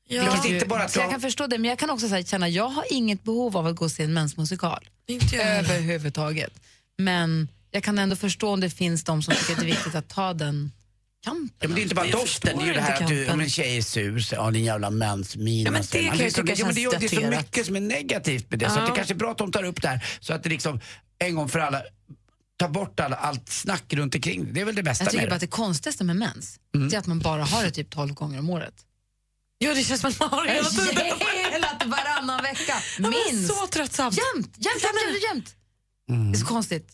Ja. 0.10 0.24
Vilket 0.31 0.51
inte 0.51 0.65
bara 0.65 0.83
att 0.83 0.91
Så 0.91 1.00
jag 1.00 1.03
jag- 1.05 1.12
kan 1.12 1.21
förstå 1.21 1.48
det, 1.48 1.57
men 1.57 1.69
jag 1.69 1.79
kan 1.79 1.89
också 1.89 2.07
så 2.10 2.15
här, 2.15 2.24
känna, 2.24 2.50
jag 2.50 2.69
har 2.69 2.86
inget 2.93 3.24
behov 3.24 3.57
av 3.57 3.67
att 3.67 3.75
gå 3.75 3.86
och 3.86 3.91
se 3.91 4.03
en 4.03 4.13
mensmusikal. 4.13 4.89
Inte 5.07 5.36
jag 5.36 5.48
överhuvudtaget. 5.57 6.53
Men 6.98 7.48
jag 7.71 7.83
kan 7.83 7.99
ändå 7.99 8.15
förstå 8.15 8.49
om 8.53 8.59
det 8.59 8.69
finns 8.69 9.03
de 9.03 9.23
som 9.23 9.33
tycker 9.35 9.53
att 9.53 9.59
det 9.59 9.65
är 9.65 9.71
viktigt 9.71 9.95
att 9.95 10.09
ta 10.09 10.33
den 10.33 10.71
kampen. 11.23 11.49
Ja, 11.59 11.67
men 11.67 11.75
det 11.75 11.81
är 11.81 11.83
inte 11.83 11.95
bara 11.95 12.05
Jag 12.05 12.19
doften, 12.19 12.57
det 12.57 12.63
är 12.63 12.67
ju 12.67 12.73
det 12.73 12.81
här 12.81 13.01
att 13.03 13.07
du, 13.09 13.29
om 13.29 13.39
en 13.39 13.49
tjej 13.49 13.77
är 13.77 13.81
sur, 13.81 14.19
så, 14.19 14.35
ja 14.35 14.51
din 14.51 14.63
jävla 14.63 14.89
mensmina. 14.89 15.67
Ja, 15.67 15.71
men 15.71 15.81
det 15.81 15.87
kan 15.91 16.03
jag 16.17 16.25
är 16.25 16.29
så- 16.29 16.41
tycka 16.41 16.53
ja, 16.55 16.65
men 16.65 16.75
det, 16.75 16.81
känns 16.81 16.93
är- 16.93 16.99
det 16.99 17.05
är 17.27 17.31
så 17.31 17.37
mycket 17.41 17.65
som 17.65 17.75
är 17.75 17.79
negativt 17.79 18.49
med 18.49 18.59
det. 18.59 18.69
Så 18.69 18.79
att 18.79 18.85
det 18.85 18.91
Ja. 18.91 18.95
kanske 18.95 19.13
är 19.13 19.15
bra 19.15 19.31
att 19.31 19.37
de 19.37 19.51
tar 19.51 19.63
upp 19.63 19.81
det 19.81 19.87
här. 19.87 20.05
Så 20.19 20.33
att 20.33 20.43
det 20.43 20.49
liksom 20.49 20.79
en 21.19 21.35
gång 21.35 21.49
för 21.49 21.59
alla 21.59 21.81
tar 22.59 22.69
bort 22.69 22.99
alla, 22.99 23.15
allt 23.15 23.49
snack 23.49 23.93
runt 23.93 24.15
omkring 24.15 24.45
det. 24.45 24.51
Det 24.51 24.61
är 24.61 24.65
väl 24.65 24.75
det 24.75 24.83
bästa 24.83 25.03
Jag 25.03 25.11
tycker 25.11 25.23
med 25.23 25.29
bara 25.29 25.35
att 25.35 25.39
det. 25.41 25.45
det 25.47 25.51
konstigaste 25.51 26.03
med 26.03 26.15
mens 26.15 26.59
Mm. 26.75 26.89
det 26.89 26.95
är 26.95 26.99
att 26.99 27.07
man 27.07 27.19
bara 27.19 27.43
har 27.43 27.63
det 27.63 27.71
typ 27.71 27.89
12 27.89 28.13
gånger 28.13 28.39
om 28.39 28.49
året. 28.49 28.73
Ja, 29.57 29.73
det 29.73 29.83
känns 29.83 30.01
som 30.01 30.09
att 30.09 30.19
man 30.19 30.29
har 30.29 30.45
det 30.45 30.51
hela 30.51 30.69
tiden. 30.69 31.05
Hela 31.51 31.79
varannan 31.85 32.43
vecka, 32.43 32.73
Ja, 32.99 33.09
minst. 33.31 33.47
Så 33.53 33.67
tröttsamt. 33.67 34.17
Jämt, 34.17 34.55
jämt, 34.57 34.83
jämt, 34.83 35.23
jämt, 35.23 35.23
jämt. 36.07 36.31
Det 36.31 36.37
är 36.37 36.39
så 36.41 36.45
konstigt. 36.45 36.87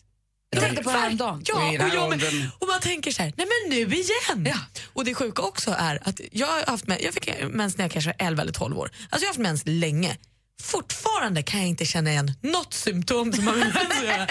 Jag 0.50 0.62
tänkte 0.62 0.82
på 0.82 0.90
det 0.90 0.98
här 0.98 1.10
om 1.10 1.16
dagen. 1.16 1.42
Ja, 1.46 1.68
Och 1.68 1.94
jag 1.94 2.20
och 2.58 2.68
man 2.68 2.80
tänker 2.80 3.10
så 3.10 3.22
här, 3.22 3.32
nej 3.36 3.46
men 3.46 3.70
nu 3.78 3.94
igen. 3.96 4.46
Ja. 4.46 4.82
Och 4.92 5.04
det 5.04 5.14
sjuka 5.14 5.42
också 5.42 5.74
är 5.78 6.08
att 6.08 6.20
jag 6.32 6.46
har 6.46 6.66
haft 6.66 6.86
mens, 6.86 7.00
jag 7.02 7.14
fick 7.14 7.30
mens 7.50 7.76
när 7.76 7.84
jag 7.84 7.92
kanske 7.92 8.14
var 8.18 8.26
11 8.26 8.42
eller 8.42 8.52
12 8.52 8.78
år. 8.78 8.84
Alltså 8.84 9.08
jag 9.10 9.20
har 9.20 9.26
haft 9.26 9.38
mens 9.38 9.62
länge. 9.66 10.16
Fortfarande 10.62 11.42
kan 11.42 11.60
jag 11.60 11.68
inte 11.68 11.84
känna 11.84 12.10
igen 12.10 12.32
något 12.40 12.74
symptom 12.74 13.32
som 13.32 13.46
har 13.46 13.56
med 13.56 13.74
mens 13.74 13.98
att 13.98 14.04
göra. 14.04 14.26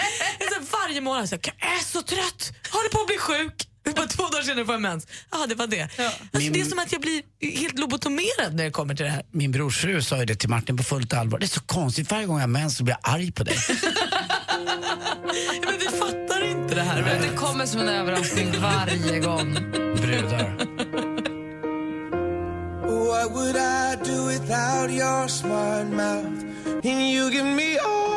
Varje 0.72 1.00
månad 1.00 1.28
så 1.28 1.34
här, 1.34 1.54
jag 1.58 1.72
är 1.72 1.84
så 1.84 2.02
trött, 2.02 2.52
håller 2.70 2.88
på 2.88 3.00
att 3.00 3.06
bli 3.06 3.18
sjuk. 3.18 3.67
Bara 3.96 4.06
två 4.06 4.22
dagar 4.22 4.42
senare 4.42 4.64
får 4.64 4.74
jag 4.74 4.82
mens. 4.82 5.06
Ja, 5.30 5.46
det 5.48 5.54
var 5.54 5.66
det. 5.66 5.82
Alltså, 5.82 6.00
Min- 6.38 6.52
Det 6.52 6.60
är 6.60 6.64
som 6.64 6.78
att 6.78 6.92
jag 6.92 7.00
blir 7.00 7.22
helt 7.58 7.78
lobotomerad 7.78 8.54
när 8.54 8.64
det 8.64 8.70
kommer 8.70 8.94
till 8.94 9.04
det 9.04 9.10
här. 9.10 9.22
Min 9.30 9.52
brorsfru 9.52 10.02
sa 10.02 10.16
ju 10.18 10.24
det 10.24 10.34
till 10.36 10.48
Martin 10.48 10.76
på 10.76 10.82
fullt 10.82 11.12
allvar. 11.14 11.38
Det 11.38 11.46
är 11.46 11.48
så 11.48 11.60
konstigt, 11.60 12.10
varje 12.10 12.26
gång 12.26 12.36
jag 12.36 12.42
har 12.42 12.48
mens 12.48 12.76
så 12.76 12.84
blir 12.84 12.96
jag 13.02 13.14
arg 13.14 13.32
på 13.32 13.44
dig. 13.44 13.56
Ja, 13.68 13.74
Men 15.64 15.78
vi 15.78 15.86
fattar 15.98 16.44
inte 16.50 16.74
det 16.74 16.82
här. 16.82 17.02
Men 17.02 17.22
Det 17.30 17.36
kommer 17.36 17.66
som 17.66 17.80
en 17.80 17.88
överraskning 17.88 18.54
varje 18.60 19.18
gång. 19.20 19.54
Brudar. 20.02 20.66
What 22.88 23.30
would 23.32 23.56
I 23.56 23.96
do 24.04 24.26
without 24.28 24.90
your 24.90 25.28
smart 25.28 25.86
mouth? 25.86 26.44
And 26.84 27.02
you 27.14 27.30
give 27.30 27.44
me 27.44 27.78
all 27.78 28.07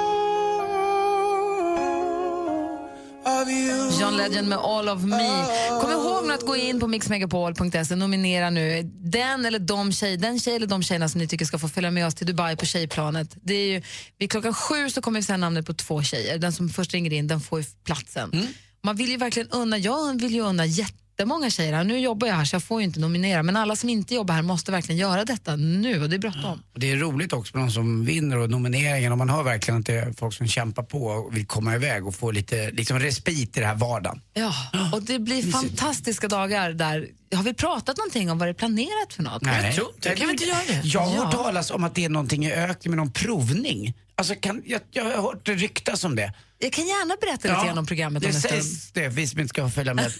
John 4.12 4.18
Legend 4.18 4.48
med 4.48 4.58
All 4.58 4.90
of 4.90 5.04
Me. 5.04 5.46
Kom 5.82 5.92
ihåg 5.92 6.28
nu 6.28 6.34
att 6.34 6.46
gå 6.46 6.56
in 6.56 6.80
på 6.80 6.88
mixmegapol.se 6.88 7.96
nominera 7.96 8.50
nu 8.50 8.84
den 9.04 9.46
eller 9.46 9.60
de 9.60 9.92
tjej, 9.92 10.18
den 10.18 10.40
tjej 10.40 10.56
eller 10.56 10.68
de 10.68 10.84
tjejerna 10.84 11.10
som 11.10 11.20
ni 11.20 11.28
tycker 11.28 11.46
ska 11.46 11.60
få 11.60 11.68
följa 11.68 11.92
med 11.92 12.08
oss 12.08 12.16
till 12.16 12.28
Dubai 12.28 12.56
på 12.56 12.66
tjejplanet. 12.66 13.38
Det 13.42 13.54
är 13.54 13.68
ju, 13.68 13.82
vid 14.18 14.32
klockan 14.32 14.54
sju 14.54 14.90
så 14.90 15.02
kommer 15.02 15.20
vi 15.20 15.24
säga 15.24 15.38
namnet 15.38 15.66
på 15.66 15.74
två 15.74 16.04
tjejer. 16.04 16.38
Den 16.38 16.54
som 16.54 16.70
först 16.70 16.94
ringer 16.94 17.14
in 17.14 17.28
den 17.28 17.42
får 17.42 17.60
ju 17.60 17.66
platsen. 17.86 18.48
Man 18.84 18.96
vill 18.96 19.10
ju 19.10 19.18
verkligen 19.18 19.50
unna, 19.50 19.78
jag 19.78 20.22
vill 20.22 20.34
ju 20.34 20.42
unna 20.42 20.66
jättemånga 21.12 21.50
tjejer 21.50 21.74
här. 21.74 21.84
Nu 21.84 22.00
jobbar 22.00 22.28
jag 22.28 22.36
här 22.36 22.46
så 22.46 22.56
jag 22.56 22.64
får 22.64 22.82
ju 22.82 22.86
inte 22.88 23.00
nominera 23.00 23.44
men 23.44 23.56
alla 23.58 23.76
som 23.76 23.90
inte 23.90 24.16
jobbar 24.16 24.34
här 24.36 24.42
måste 24.42 24.72
verkligen 24.72 25.00
göra 25.00 25.26
detta 25.26 25.56
nu 25.56 26.04
och 26.04 26.10
det 26.10 26.16
är 26.16 26.20
bråttom. 26.20 26.64
Det 26.76 26.92
är 26.92 26.98
roligt 26.98 27.34
också 27.34 27.58
med 27.58 27.66
de 27.68 27.72
som 27.72 28.06
vinner 28.06 28.38
och 28.38 28.50
nomineringen 28.50 29.12
och 29.12 29.18
man 29.18 29.30
hör 29.30 29.44
verkligen 29.44 29.80
att 29.80 29.86
det 29.86 29.94
är 29.94 30.14
folk 30.14 30.34
som 30.34 30.48
kämpar 30.48 30.84
på 30.84 31.06
och 31.06 31.38
vill 31.38 31.46
komma 31.48 31.76
iväg 31.76 32.08
och 32.08 32.16
få 32.16 32.32
lite 32.32 32.72
liksom, 32.72 33.00
respit 33.00 33.58
i 33.58 33.60
den 33.60 33.70
här 33.70 33.76
vardagen. 33.76 34.22
Ja, 34.34 34.54
och 34.94 35.04
det 35.04 35.20
blir 35.20 35.52
fantastiska 35.52 36.28
dagar 36.28 36.72
där. 36.72 37.08
Har 37.36 37.44
vi 37.44 37.54
pratat 37.54 37.98
någonting 37.98 38.32
om 38.32 38.38
vad 38.38 38.48
det 38.48 38.52
är 38.52 38.54
planerat 38.54 39.14
för 39.14 39.24
något? 39.24 39.42
Nej. 39.42 39.74
tror 39.74 39.92
inte. 39.96 40.16
Kan 40.16 40.28
vi 40.28 40.32
inte 40.34 40.46
göra 40.46 40.60
det? 40.68 40.82
Jag 40.84 41.02
har 41.02 41.16
Ja. 41.16 41.24
hört 41.24 41.32
talas 41.34 41.72
om 41.72 41.84
att 41.84 41.96
det 41.96 42.06
är 42.06 42.10
någonting 42.10 42.46
i 42.46 42.54
öknen 42.54 42.92
med 42.92 42.98
någon 42.98 43.12
provning. 43.12 43.94
Alltså 44.16 44.36
kan, 44.36 44.62
jag, 44.66 44.82
jag 44.92 45.04
har 45.04 45.22
hört 45.22 45.46
det 45.46 45.54
ryktas 45.54 46.04
om 46.04 46.16
det. 46.16 46.34
Jag 46.60 46.74
kan 46.74 46.88
gärna 46.88 47.16
berätta 47.22 47.48
lite 47.48 47.66
grann 47.68 47.78
om 47.78 47.86
programmet 47.86 48.24
det 48.24 48.30
om 48.30 48.36
en 48.36 48.42
stund. 48.42 48.64
sägs 48.64 48.92
det, 48.92 49.08
vi 49.08 49.28
som 49.28 49.40
inte 49.40 49.50
ska 49.50 49.70
följa 49.70 49.94
med, 49.94 50.12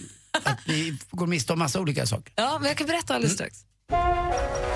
att 0.44 0.58
vi 0.64 0.98
går 1.10 1.26
miste 1.26 1.52
om 1.52 1.58
massa 1.58 1.80
olika 1.80 2.06
saker. 2.06 2.32
Ja, 2.36 2.58
men 2.60 2.68
jag 2.68 2.76
kan 2.78 2.86
berätta 2.86 3.14
alldeles 3.14 3.34
strax. 3.34 3.56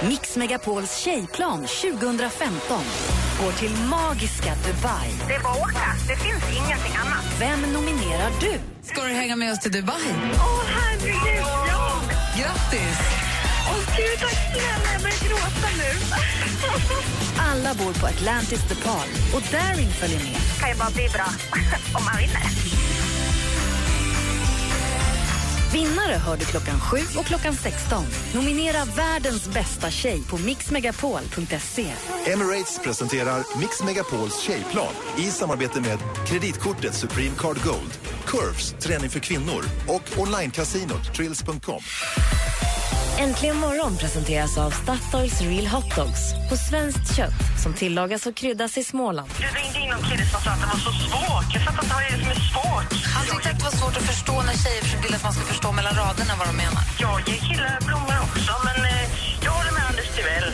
Mix 0.08 0.37
Megapols 0.37 0.96
tjejplan 0.99 1.66
2015 1.66 2.82
går 3.42 3.52
till 3.52 3.70
magiska 3.76 4.54
Dubai. 4.66 5.08
Det 5.28 5.35
är 5.35 5.40
bara 5.42 5.52
att 5.52 5.58
åka. 5.61 5.94
Det 6.08 6.16
finns 6.16 6.44
ingenting 6.56 6.96
annat. 6.96 7.25
Vem 7.40 7.61
nominerar 7.73 8.30
du? 8.40 8.52
Ska 8.82 9.02
du 9.02 9.08
hänga 9.12 9.37
med 9.37 9.52
oss 9.52 9.61
till 9.61 9.73
Dubai? 9.73 9.94
Åh, 10.35 10.62
herregud, 10.75 11.44
ja! 11.68 12.00
Grattis! 12.38 12.99
Åh, 13.68 13.96
gud, 13.96 14.18
tack 14.20 14.38
snälla. 14.52 14.92
Jag 14.92 15.02
börjar 15.02 15.28
gråta 15.28 15.68
nu. 15.78 16.16
Alla 17.38 17.75
bor 17.75 17.92
på 18.00 18.06
Atlantis 18.06 18.64
Palm 18.85 19.11
och 19.35 19.42
Daring 19.52 19.88
följer 19.90 20.18
med. 20.18 20.37
kan 20.61 20.68
ju 20.68 20.75
bara 20.76 20.90
bli 20.90 21.08
bra 21.08 21.26
om 21.94 22.04
man 22.04 22.16
vinner. 22.18 22.75
Vinnare 25.73 26.12
hör 26.12 26.37
du 26.37 26.44
klockan 26.44 26.80
7 26.80 26.96
och 27.18 27.26
klockan 27.26 27.54
16. 27.54 28.04
Nominera 28.35 28.85
världens 28.85 29.49
bästa 29.49 29.90
tjej 29.90 30.23
på 30.30 30.38
mixmegapol.se. 30.38 31.92
Emirates 32.26 32.80
presenterar 32.85 33.58
Mix 33.61 33.82
Megapols 33.82 34.40
tjejplan 34.40 34.92
i 35.18 35.23
samarbete 35.23 35.80
med 35.80 35.99
kreditkortet 36.26 36.94
Supreme 36.94 37.37
Card 37.38 37.56
Gold, 37.64 37.99
Curves, 38.26 38.73
träning 38.73 39.11
för 39.11 39.20
kvinnor 39.20 39.64
och 39.88 40.18
onlinecasinot 40.18 41.14
Trills.com. 41.14 41.82
Äntligen 43.18 43.56
morgon 43.56 43.96
presenteras 43.96 44.58
av 44.58 44.70
Statoils 44.70 45.40
Real 45.40 45.66
Hot 45.66 45.96
Dogs 45.96 46.23
på 46.50 46.56
svenskt 46.56 47.16
kött 47.16 47.40
som 47.62 47.75
tillagas 47.75 48.26
och 48.26 48.35
kryddas 48.35 48.78
i 48.78 48.85
Småland. 48.85 49.30
Du 49.38 49.49
ringde 49.61 49.78
in 49.78 49.90
någon 49.90 50.04
kille 50.11 50.26
som 50.32 50.40
sa 50.40 50.50
att 50.50 50.61
det 50.61 50.68
var 50.75 50.80
så 50.88 50.92
svårt. 51.04 51.49
Jag 51.54 51.62
fattar 51.66 51.82
inte 51.82 51.94
vad 51.94 52.02
det 52.04 52.11
är 52.14 52.18
som 52.23 52.30
är 52.37 52.40
svårt. 52.52 52.90
Han 53.16 53.25
tyckte 53.30 53.49
att 53.50 53.58
det 53.58 53.64
var 53.70 53.76
svårt 53.80 53.96
att 54.00 54.06
förstå 54.12 54.35
när 54.49 54.56
tjejer 54.64 54.85
vill 55.02 55.14
att 55.18 55.25
man 55.28 55.32
ska 55.37 55.42
förstå 55.52 55.68
mellan 55.78 55.94
raderna 56.02 56.32
vad 56.40 56.46
de 56.50 56.54
menar. 56.64 56.82
Jag 57.04 57.16
ger 57.28 57.40
killar 57.49 57.78
blommor 57.88 58.16
också, 58.26 58.52
men 58.66 58.78
eh, 58.92 59.04
jag 59.44 59.52
håller 59.58 59.73
med 59.76 59.85
Anders 59.90 60.08
Timell. 60.16 60.49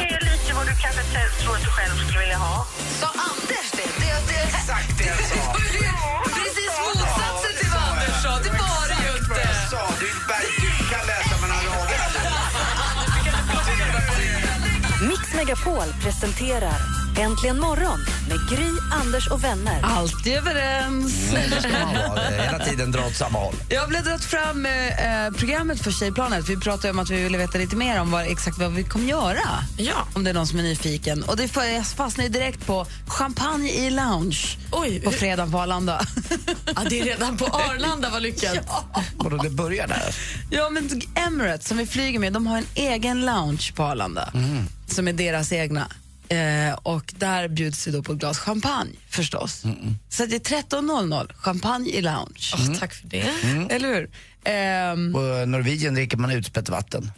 Ge 0.00 0.18
lite 0.28 0.50
vad 0.58 0.66
du 0.70 0.74
kanske 0.84 1.02
tror 1.42 1.54
att 1.56 1.64
du 1.68 1.72
själv 1.78 1.94
skulle 2.04 2.20
vilja 2.24 2.40
ha. 2.48 2.56
Sa 3.00 3.08
Anders 3.30 3.68
det? 3.78 3.88
det, 4.02 4.14
det 4.30 4.40
Exakt 4.58 4.92
det 4.98 5.06
jag 5.12 5.20
sa. 5.32 5.42
Precis 6.36 6.72
motsatsen 6.84 7.47
Megapol 15.48 15.88
presenterar 15.98 16.97
Äntligen 17.18 17.60
morgon 17.60 17.98
med 18.28 18.38
Gry, 18.50 18.68
Anders 18.92 19.28
och 19.28 19.44
vänner. 19.44 19.80
Alltid 19.82 20.32
överens. 20.32 21.30
Det 21.32 21.60
ska 21.60 21.72
man 21.72 21.94
vara. 21.94 22.30
Hela 22.30 22.58
tiden 22.58 22.92
dra 22.92 23.06
åt 23.06 23.14
samma 23.14 23.38
håll. 23.38 23.54
Jag 23.68 23.80
har 23.80 23.88
bläddrat 23.88 24.24
fram 24.24 24.66
eh, 24.66 24.72
programmet 25.36 25.80
för 25.80 25.90
Tjejplanet. 25.90 26.48
Vi 26.48 26.56
pratade 26.56 26.90
om 26.90 26.98
att 26.98 27.10
vi 27.10 27.22
ville 27.22 27.38
veta 27.38 27.58
lite 27.58 27.76
mer 27.76 28.00
om 28.00 28.10
vad, 28.10 28.26
exakt 28.26 28.58
vad 28.58 28.72
vi 28.72 28.84
kommer 28.84 29.06
göra. 29.06 29.64
Ja. 29.78 29.94
Om 30.14 30.24
det 30.24 30.30
är 30.30 30.34
någon 30.34 30.46
som 30.46 30.58
är 30.58 30.62
nyfiken. 30.62 31.22
Och 31.22 31.36
det 31.36 31.48
fastnade 31.96 32.28
direkt 32.28 32.66
på 32.66 32.86
champagne 33.06 33.70
i 33.70 33.90
lounge 33.90 34.58
Oj, 34.72 35.00
på 35.00 35.10
fredag 35.10 35.46
på 35.46 35.58
Arlanda. 35.58 36.00
Ja, 36.76 36.82
det 36.90 37.00
är 37.00 37.04
redan 37.04 37.36
på 37.36 37.44
Arlanda, 37.44 38.10
vad 38.10 38.22
lyckat. 38.22 38.58
Och 39.18 39.30
då 39.30 39.36
det 39.36 39.50
börjar 39.50 39.86
där. 39.86 40.14
Ja, 40.50 40.70
men 40.70 41.02
Emirates 41.14 41.68
som 41.68 41.76
vi 41.76 41.86
flyger 41.86 42.18
med, 42.18 42.32
de 42.32 42.46
har 42.46 42.58
en 42.58 42.66
egen 42.74 43.26
lounge 43.26 43.72
på 43.74 43.82
Arlanda 43.82 44.32
som 44.86 45.08
är 45.08 45.12
deras 45.12 45.52
egna. 45.52 45.88
Eh, 46.30 46.74
och 46.82 47.14
där 47.18 47.48
bjuds 47.48 47.84
det 47.84 47.90
då 47.90 48.02
på 48.02 48.12
ett 48.12 48.18
glas 48.18 48.38
champagne 48.38 48.90
förstås. 49.08 49.62
Så 50.08 50.22
att 50.22 50.30
det 50.30 50.36
är 50.50 50.62
13.00, 50.62 51.32
champagne 51.34 51.90
i 51.90 52.00
lounge. 52.02 52.52
Åh, 52.54 52.78
tack 52.78 52.94
för 52.94 53.06
det. 53.08 53.30
Eller 53.70 53.94
hur? 53.94 54.10
Ehm, 54.44 55.12
På 55.12 55.20
Norwegian 55.46 55.94
dricker 55.94 56.16
man 56.16 56.30
utspätt 56.30 56.68
vatten. 56.68 57.10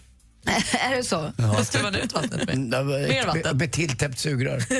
är 0.80 0.96
det 0.96 1.04
så? 1.04 1.32
Vad 1.36 1.66
ska 1.66 1.82
man 1.82 1.94
ut 1.94 2.12
vattnet 2.12 2.46
med? 2.46 2.58
Mer 2.58 3.26
vatten. 3.26 3.56
Med, 3.56 3.72
tilltäppt 3.72 4.18
sugrör. 4.18 4.64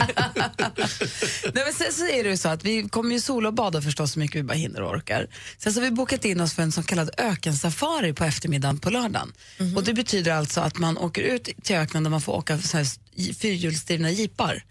Nej, 1.54 1.64
men 1.64 1.72
sen 1.72 1.92
så 1.92 2.06
är 2.06 2.24
det 2.24 2.30
ju 2.30 2.36
så 2.36 2.48
att 2.48 2.64
vi 2.64 2.88
kommer 2.88 3.14
ju 3.14 3.20
sola 3.20 3.48
och 3.48 3.54
bada 3.54 3.82
förstås 3.82 4.12
så 4.12 4.18
mycket 4.18 4.36
vi 4.36 4.42
bara 4.42 4.54
hinner 4.54 4.82
och 4.82 4.90
orkar. 4.90 5.26
Sen 5.58 5.72
så 5.72 5.80
har 5.80 5.84
vi 5.84 5.90
bokat 5.90 6.24
in 6.24 6.40
oss 6.40 6.54
för 6.54 6.62
en 6.62 6.72
så 6.72 6.82
kallad 6.82 7.10
ökensafari 7.18 8.12
på 8.12 8.24
eftermiddagen 8.24 8.78
på 8.78 8.90
lördagen. 8.90 9.32
Och 9.76 9.84
det 9.84 9.94
betyder 9.94 10.32
alltså 10.32 10.60
att 10.60 10.78
man 10.78 10.98
åker 10.98 11.22
ut 11.22 11.48
till 11.62 11.76
öknen 11.76 12.02
där 12.04 12.10
man 12.10 12.20
får 12.20 12.32
åka 12.32 12.58
så 12.58 12.76
här 12.76 12.86
fyrhjulsdrivna 13.34 14.10
jeepar. 14.10 14.64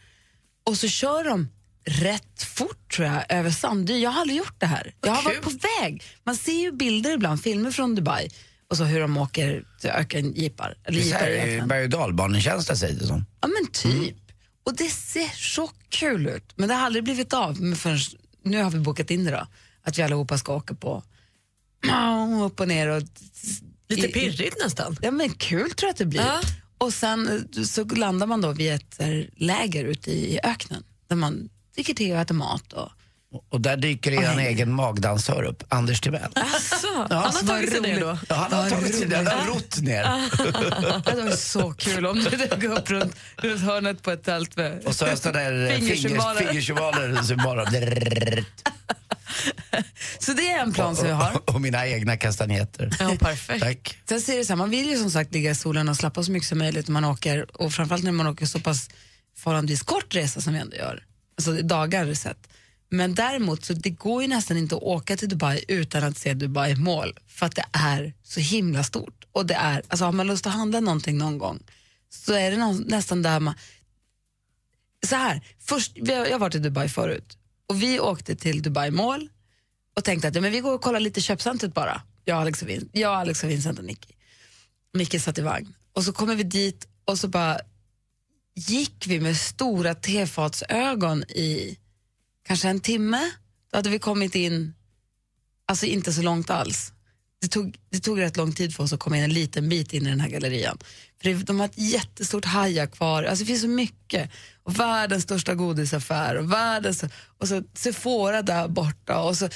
Och 0.63 0.77
så 0.77 0.87
kör 0.87 1.23
de 1.23 1.47
rätt 1.85 2.43
fort 2.43 2.93
tror 2.95 3.07
jag 3.07 3.23
över 3.29 3.51
Sandö. 3.51 3.93
Jag 3.93 4.09
har 4.09 4.21
aldrig 4.21 4.37
gjort 4.37 4.59
det 4.59 4.65
här. 4.65 4.93
Jag 5.01 5.11
har 5.11 5.23
varit 5.23 5.41
på 5.41 5.49
väg. 5.81 6.03
Man 6.23 6.35
ser 6.35 6.61
ju 6.61 6.71
bilder 6.71 7.13
ibland, 7.13 7.43
filmer 7.43 7.71
från 7.71 7.95
Dubai 7.95 8.29
och 8.69 8.77
så 8.77 8.83
hur 8.83 8.99
de 8.99 9.17
åker 9.17 9.63
till 9.81 9.89
ökenjeepar. 9.89 10.77
Eller 10.83 10.99
jeepar 10.99 11.19
här 11.19 11.27
öknen. 11.29 11.67
berg 11.67 11.83
och 11.83 11.89
dalbanetjänster 11.89 12.75
säger 12.75 12.99
det 12.99 13.07
som. 13.07 13.25
Ja 13.41 13.47
men 13.47 13.71
typ. 13.71 14.15
Och 14.63 14.75
det 14.75 14.89
ser 14.89 15.27
så 15.35 15.69
kul 15.89 16.27
ut. 16.27 16.53
Men 16.55 16.69
det 16.69 16.75
har 16.75 16.85
aldrig 16.85 17.03
blivit 17.03 17.33
av 17.33 17.75
förrän 17.75 17.99
nu 18.43 18.61
har 18.63 18.71
vi 18.71 18.79
bokat 18.79 19.11
in 19.11 19.23
det 19.25 19.31
då. 19.31 19.47
Att 19.83 19.97
vi 19.97 20.01
allihopa 20.03 20.37
ska 20.37 20.55
åka 20.55 20.73
på 20.73 21.03
upp 22.45 22.59
och 22.59 22.67
ner 22.67 22.87
och... 22.87 23.03
Lite 23.89 24.07
i- 24.07 24.11
pirrigt 24.11 24.55
nästan. 24.63 24.97
Ja 25.01 25.11
men 25.11 25.29
kul 25.29 25.71
tror 25.71 25.87
jag 25.87 25.91
att 25.91 25.97
det 25.97 26.05
blir. 26.05 26.21
Ja. 26.21 26.41
Och 26.77 26.93
sen 26.93 27.45
eh, 27.57 27.63
så 27.63 27.83
landar 27.83 28.27
man 28.27 28.41
då 28.41 28.51
vid 28.51 28.71
ett 28.73 28.95
här, 28.99 29.29
läger 29.35 29.85
ute 29.85 30.11
i 30.11 30.39
öknen 30.43 30.83
där 31.07 31.15
man 31.15 31.49
dricker 31.75 31.93
te 31.93 32.13
och 32.13 32.19
äter 32.19 32.35
mat. 32.35 32.73
Och... 32.73 32.89
Och 33.49 33.61
där 33.61 33.77
dyker 33.77 34.11
er 34.11 34.39
egen 34.39 34.71
magdansör 34.73 35.43
upp, 35.43 35.63
Anders 35.69 36.01
Timell. 36.01 36.31
Alltså, 36.35 36.87
han 37.09 37.11
har 37.11 37.47
tagit 37.47 37.71
sig 37.71 37.81
ner 37.81 37.99
då. 37.99 38.17
Ja, 38.29 38.35
han 38.35 38.53
har 38.53 38.69
tagit 38.69 38.95
sig 38.95 39.07
ner, 39.07 39.15
han 39.15 39.27
har 39.27 39.47
rott 39.47 39.81
ner. 39.81 40.03
Det 41.15 41.21
var 41.21 41.31
så 41.31 41.73
kul 41.73 42.05
om 42.05 42.19
du 42.19 42.29
dök 42.29 42.63
upp 42.63 42.89
runt, 42.89 43.15
runt 43.37 43.61
hörnet 43.61 44.03
på 44.03 44.11
ett 44.11 44.23
tält 44.23 44.57
med 44.57 44.81
Och 44.85 44.95
så 44.95 45.05
har 45.05 45.09
jag 45.09 45.19
sådana 45.19 45.39
där 45.39 45.71
eh, 45.71 45.75
bara... 47.43 47.65
Så 50.19 50.33
det 50.33 50.51
är 50.51 50.59
en 50.59 50.73
plan 50.73 50.95
som 50.95 51.05
vi 51.05 51.11
har. 51.11 51.49
Och 51.49 51.61
mina 51.61 51.87
egna 51.87 52.17
kastanjetter. 52.17 52.89
Ja, 52.99 53.15
perfekt. 53.19 53.63
Tack. 53.63 53.97
Sen 54.09 54.21
ser 54.21 54.37
det 54.37 54.45
så 54.45 54.53
här, 54.53 54.57
man 54.57 54.69
vill 54.69 54.89
ju 54.89 54.97
som 54.97 55.11
sagt 55.11 55.33
ligga 55.33 55.51
i 55.51 55.55
solen 55.55 55.89
och 55.89 55.95
slappa 55.95 56.23
så 56.23 56.31
mycket 56.31 56.49
som 56.49 56.57
möjligt 56.57 56.87
när 56.87 56.93
man 56.93 57.05
åker 57.05 57.61
och 57.61 57.73
framförallt 57.73 58.03
när 58.03 58.11
man 58.11 58.27
åker 58.27 58.45
så 58.45 58.59
pass 58.59 58.89
förhållandevis 59.37 59.83
kort 59.83 60.15
resa 60.15 60.41
som 60.41 60.53
vi 60.53 60.59
ändå 60.59 60.75
gör, 60.75 61.03
alltså 61.37 61.51
dagar 61.51 62.13
sett. 62.13 62.47
Men 62.89 63.15
däremot 63.15 63.65
så 63.65 63.73
det 63.73 63.89
går 63.89 64.21
ju 64.21 64.27
nästan 64.27 64.57
inte 64.57 64.75
att 64.75 64.81
åka 64.81 65.17
till 65.17 65.29
Dubai 65.29 65.65
utan 65.67 66.03
att 66.03 66.17
se 66.17 66.33
Dubai 66.33 66.75
Mall, 66.75 67.19
för 67.27 67.45
att 67.45 67.55
det 67.55 67.65
är 67.71 68.13
så 68.23 68.39
himla 68.39 68.83
stort. 68.83 69.25
Och 69.31 69.45
det 69.45 69.53
är, 69.53 69.81
alltså 69.87 70.05
har 70.05 70.11
man 70.11 70.27
lust 70.27 70.47
att 70.47 70.53
handla 70.53 70.79
någonting 70.79 71.17
någon 71.17 71.37
gång 71.37 71.59
så 72.09 72.33
är 72.33 72.51
det 72.51 72.85
nästan 72.85 73.21
där 73.21 73.39
man... 73.39 73.53
Så 75.07 75.15
här, 75.15 75.41
först, 75.59 75.91
jag 75.95 76.31
har 76.31 76.39
varit 76.39 76.55
i 76.55 76.59
Dubai 76.59 76.89
förut 76.89 77.37
och 77.67 77.81
vi 77.83 77.99
åkte 77.99 78.35
till 78.35 78.61
Dubai 78.61 78.91
Mall 78.91 79.29
och 79.95 80.03
tänkte 80.03 80.27
att 80.27 80.35
ja, 80.35 80.41
men 80.41 80.51
vi 80.51 80.59
går 80.59 80.73
och 80.73 80.81
kollar 80.81 80.99
lite 80.99 81.21
köpcentret 81.21 81.73
bara. 81.73 82.01
Jag, 82.25 82.37
Alex 82.37 82.61
och, 82.61 82.69
Vin, 82.69 82.89
jag, 82.93 83.13
Alex 83.13 83.43
och 83.43 83.49
Vincent 83.49 83.79
och 83.79 83.85
Nicky. 83.85 84.13
Nicky 84.93 85.19
satt 85.19 85.37
i 85.37 85.41
vagn. 85.41 85.73
Och 85.93 86.03
så 86.03 86.13
kommer 86.13 86.35
vi 86.35 86.43
dit 86.43 86.87
och 87.05 87.19
så 87.19 87.27
bara 87.27 87.59
gick 88.55 89.07
vi 89.07 89.19
med 89.19 89.37
stora 89.37 89.95
tefatsögon 89.95 91.23
i 91.23 91.77
kanske 92.43 92.69
en 92.69 92.79
timme. 92.79 93.31
Då 93.71 93.77
hade 93.77 93.89
vi 93.89 93.99
kommit 93.99 94.35
in, 94.35 94.73
alltså 95.65 95.85
inte 95.85 96.13
så 96.13 96.21
långt 96.21 96.49
alls. 96.49 96.93
Det 97.41 97.47
tog, 97.47 97.77
det 97.89 97.99
tog 97.99 98.19
rätt 98.19 98.37
lång 98.37 98.53
tid 98.53 98.75
för 98.75 98.83
oss 98.83 98.93
att 98.93 98.99
komma 98.99 99.17
in 99.17 99.23
en 99.23 99.33
liten 99.33 99.69
bit 99.69 99.93
in 99.93 100.07
i 100.07 100.09
den 100.09 100.19
här 100.19 100.29
gallerian. 100.29 100.77
För 101.21 101.29
det, 101.29 101.33
de 101.33 101.59
har 101.59 101.65
ett 101.65 101.77
jättestort 101.77 102.45
haja 102.45 102.87
kvar, 102.87 103.23
alltså 103.23 103.43
det 103.43 103.47
finns 103.47 103.61
så 103.61 103.67
mycket. 103.67 104.31
Och 104.63 104.79
världens 104.79 105.23
största 105.23 105.55
godisaffär 105.55 106.35
och 106.35 106.51
världens, 106.51 107.03
och 107.37 107.47
så 107.47 107.63
Sephora 107.73 108.41
där 108.41 108.67
borta 108.67 109.19
och 109.19 109.37
så 109.37 109.49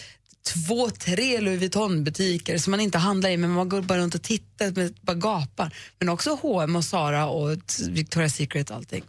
två, 0.44 0.90
tre 0.90 1.42
Louis 1.42 1.60
Vuitton-butiker 1.62 2.58
som 2.58 2.72
man 2.72 2.80
inte 2.80 2.98
handlar 2.98 3.30
i 3.30 3.38
men 3.38 3.50
man 3.50 3.70
går 3.70 3.82
bara 3.82 3.98
runt 3.98 4.16
och 4.16 4.22
tittar, 4.22 4.72
med, 4.72 4.94
bara 5.02 5.16
gapar. 5.16 5.76
Men 6.00 6.10
också 6.10 6.40
H&M 6.42 6.76
och 6.76 6.86
Zara 6.86 7.28
och 7.28 7.50
Victoria's 7.90 8.30
Secret 8.30 8.70
och 8.70 8.76
allting. 8.76 9.04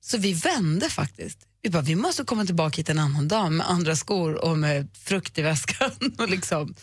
Så 0.00 0.18
vi 0.18 0.32
vände 0.32 0.90
faktiskt. 0.90 1.38
Vi 1.62 1.70
bara, 1.70 1.82
vi 1.82 1.94
måste 1.94 2.24
komma 2.24 2.44
tillbaka 2.44 2.76
hit 2.76 2.88
en 2.88 2.98
annan 2.98 3.28
dag 3.28 3.52
med 3.52 3.70
andra 3.70 3.96
skor 3.96 4.44
och 4.44 4.58
med 4.58 4.88
frukt 5.04 5.38
i 5.38 5.42
väskan 5.42 5.90
och 6.18 6.28
liksom, 6.28 6.74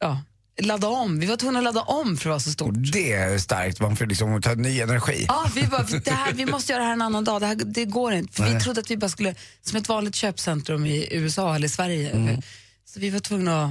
ja, 0.00 0.22
ladda 0.60 0.88
om. 0.88 1.20
Vi 1.20 1.26
var 1.26 1.36
tvungna 1.36 1.58
att 1.58 1.64
ladda 1.64 1.80
om 1.80 2.16
för 2.16 2.30
att 2.30 2.32
vara 2.32 2.40
så 2.40 2.50
stort. 2.50 2.74
Det 2.92 3.12
är 3.12 3.38
starkt, 3.38 3.80
man 3.80 3.96
får 3.96 4.06
liksom 4.06 4.42
ta 4.42 4.54
ny 4.54 4.80
energi. 4.80 5.24
Ja, 5.28 5.50
vi, 5.54 5.66
bara, 5.66 5.82
det 5.82 6.10
här, 6.10 6.32
vi 6.32 6.46
måste 6.46 6.72
göra 6.72 6.82
det 6.82 6.86
här 6.86 6.92
en 6.92 7.02
annan 7.02 7.24
dag, 7.24 7.40
det, 7.40 7.46
här, 7.46 7.54
det 7.54 7.84
går 7.84 8.12
inte. 8.12 8.32
För 8.32 8.54
vi 8.54 8.60
trodde 8.60 8.80
att 8.80 8.90
vi 8.90 8.96
bara 8.96 9.08
skulle, 9.08 9.34
som 9.62 9.78
ett 9.78 9.88
vanligt 9.88 10.14
köpcentrum 10.14 10.86
i 10.86 11.08
USA 11.10 11.54
eller 11.54 11.66
i 11.66 11.70
Sverige. 11.70 12.10
Mm. 12.10 12.42
Så 12.84 13.00
vi 13.00 13.10
var 13.10 13.20
tvungna 13.20 13.64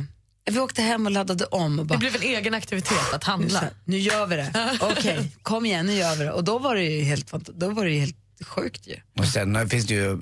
att, 0.45 0.53
vi 0.53 0.59
åkte 0.59 0.81
hem 0.81 1.05
och 1.05 1.11
laddade 1.11 1.45
om 1.45 1.79
och 1.79 1.85
bara, 1.85 1.95
Det 1.95 1.99
blev 1.99 2.15
en 2.15 2.21
egen 2.21 2.53
aktivitet 2.53 3.13
att 3.13 3.23
handla. 3.23 3.61
nu, 3.61 3.69
nu 3.85 3.99
gör 3.99 4.25
vi 4.27 4.35
det. 4.35 4.77
Okej, 4.81 5.31
kom 5.41 5.65
igen, 5.65 5.85
nu 5.85 5.93
gör 5.93 6.15
vi 6.15 6.23
det. 6.23 6.31
Och 6.31 6.43
då 6.43 6.59
var 6.59 6.75
det 6.75 6.83
ju 6.83 7.03
helt, 7.03 7.31
då 7.31 7.69
var 7.69 7.85
det 7.85 7.91
ju 7.91 7.99
helt 7.99 8.26
sjukt 8.45 8.87
ju. 8.87 8.95
Och 9.17 9.25
sen 9.27 9.55
eh, 9.55 9.65
finns 9.65 9.85
det 9.85 9.93
ju, 9.93 10.21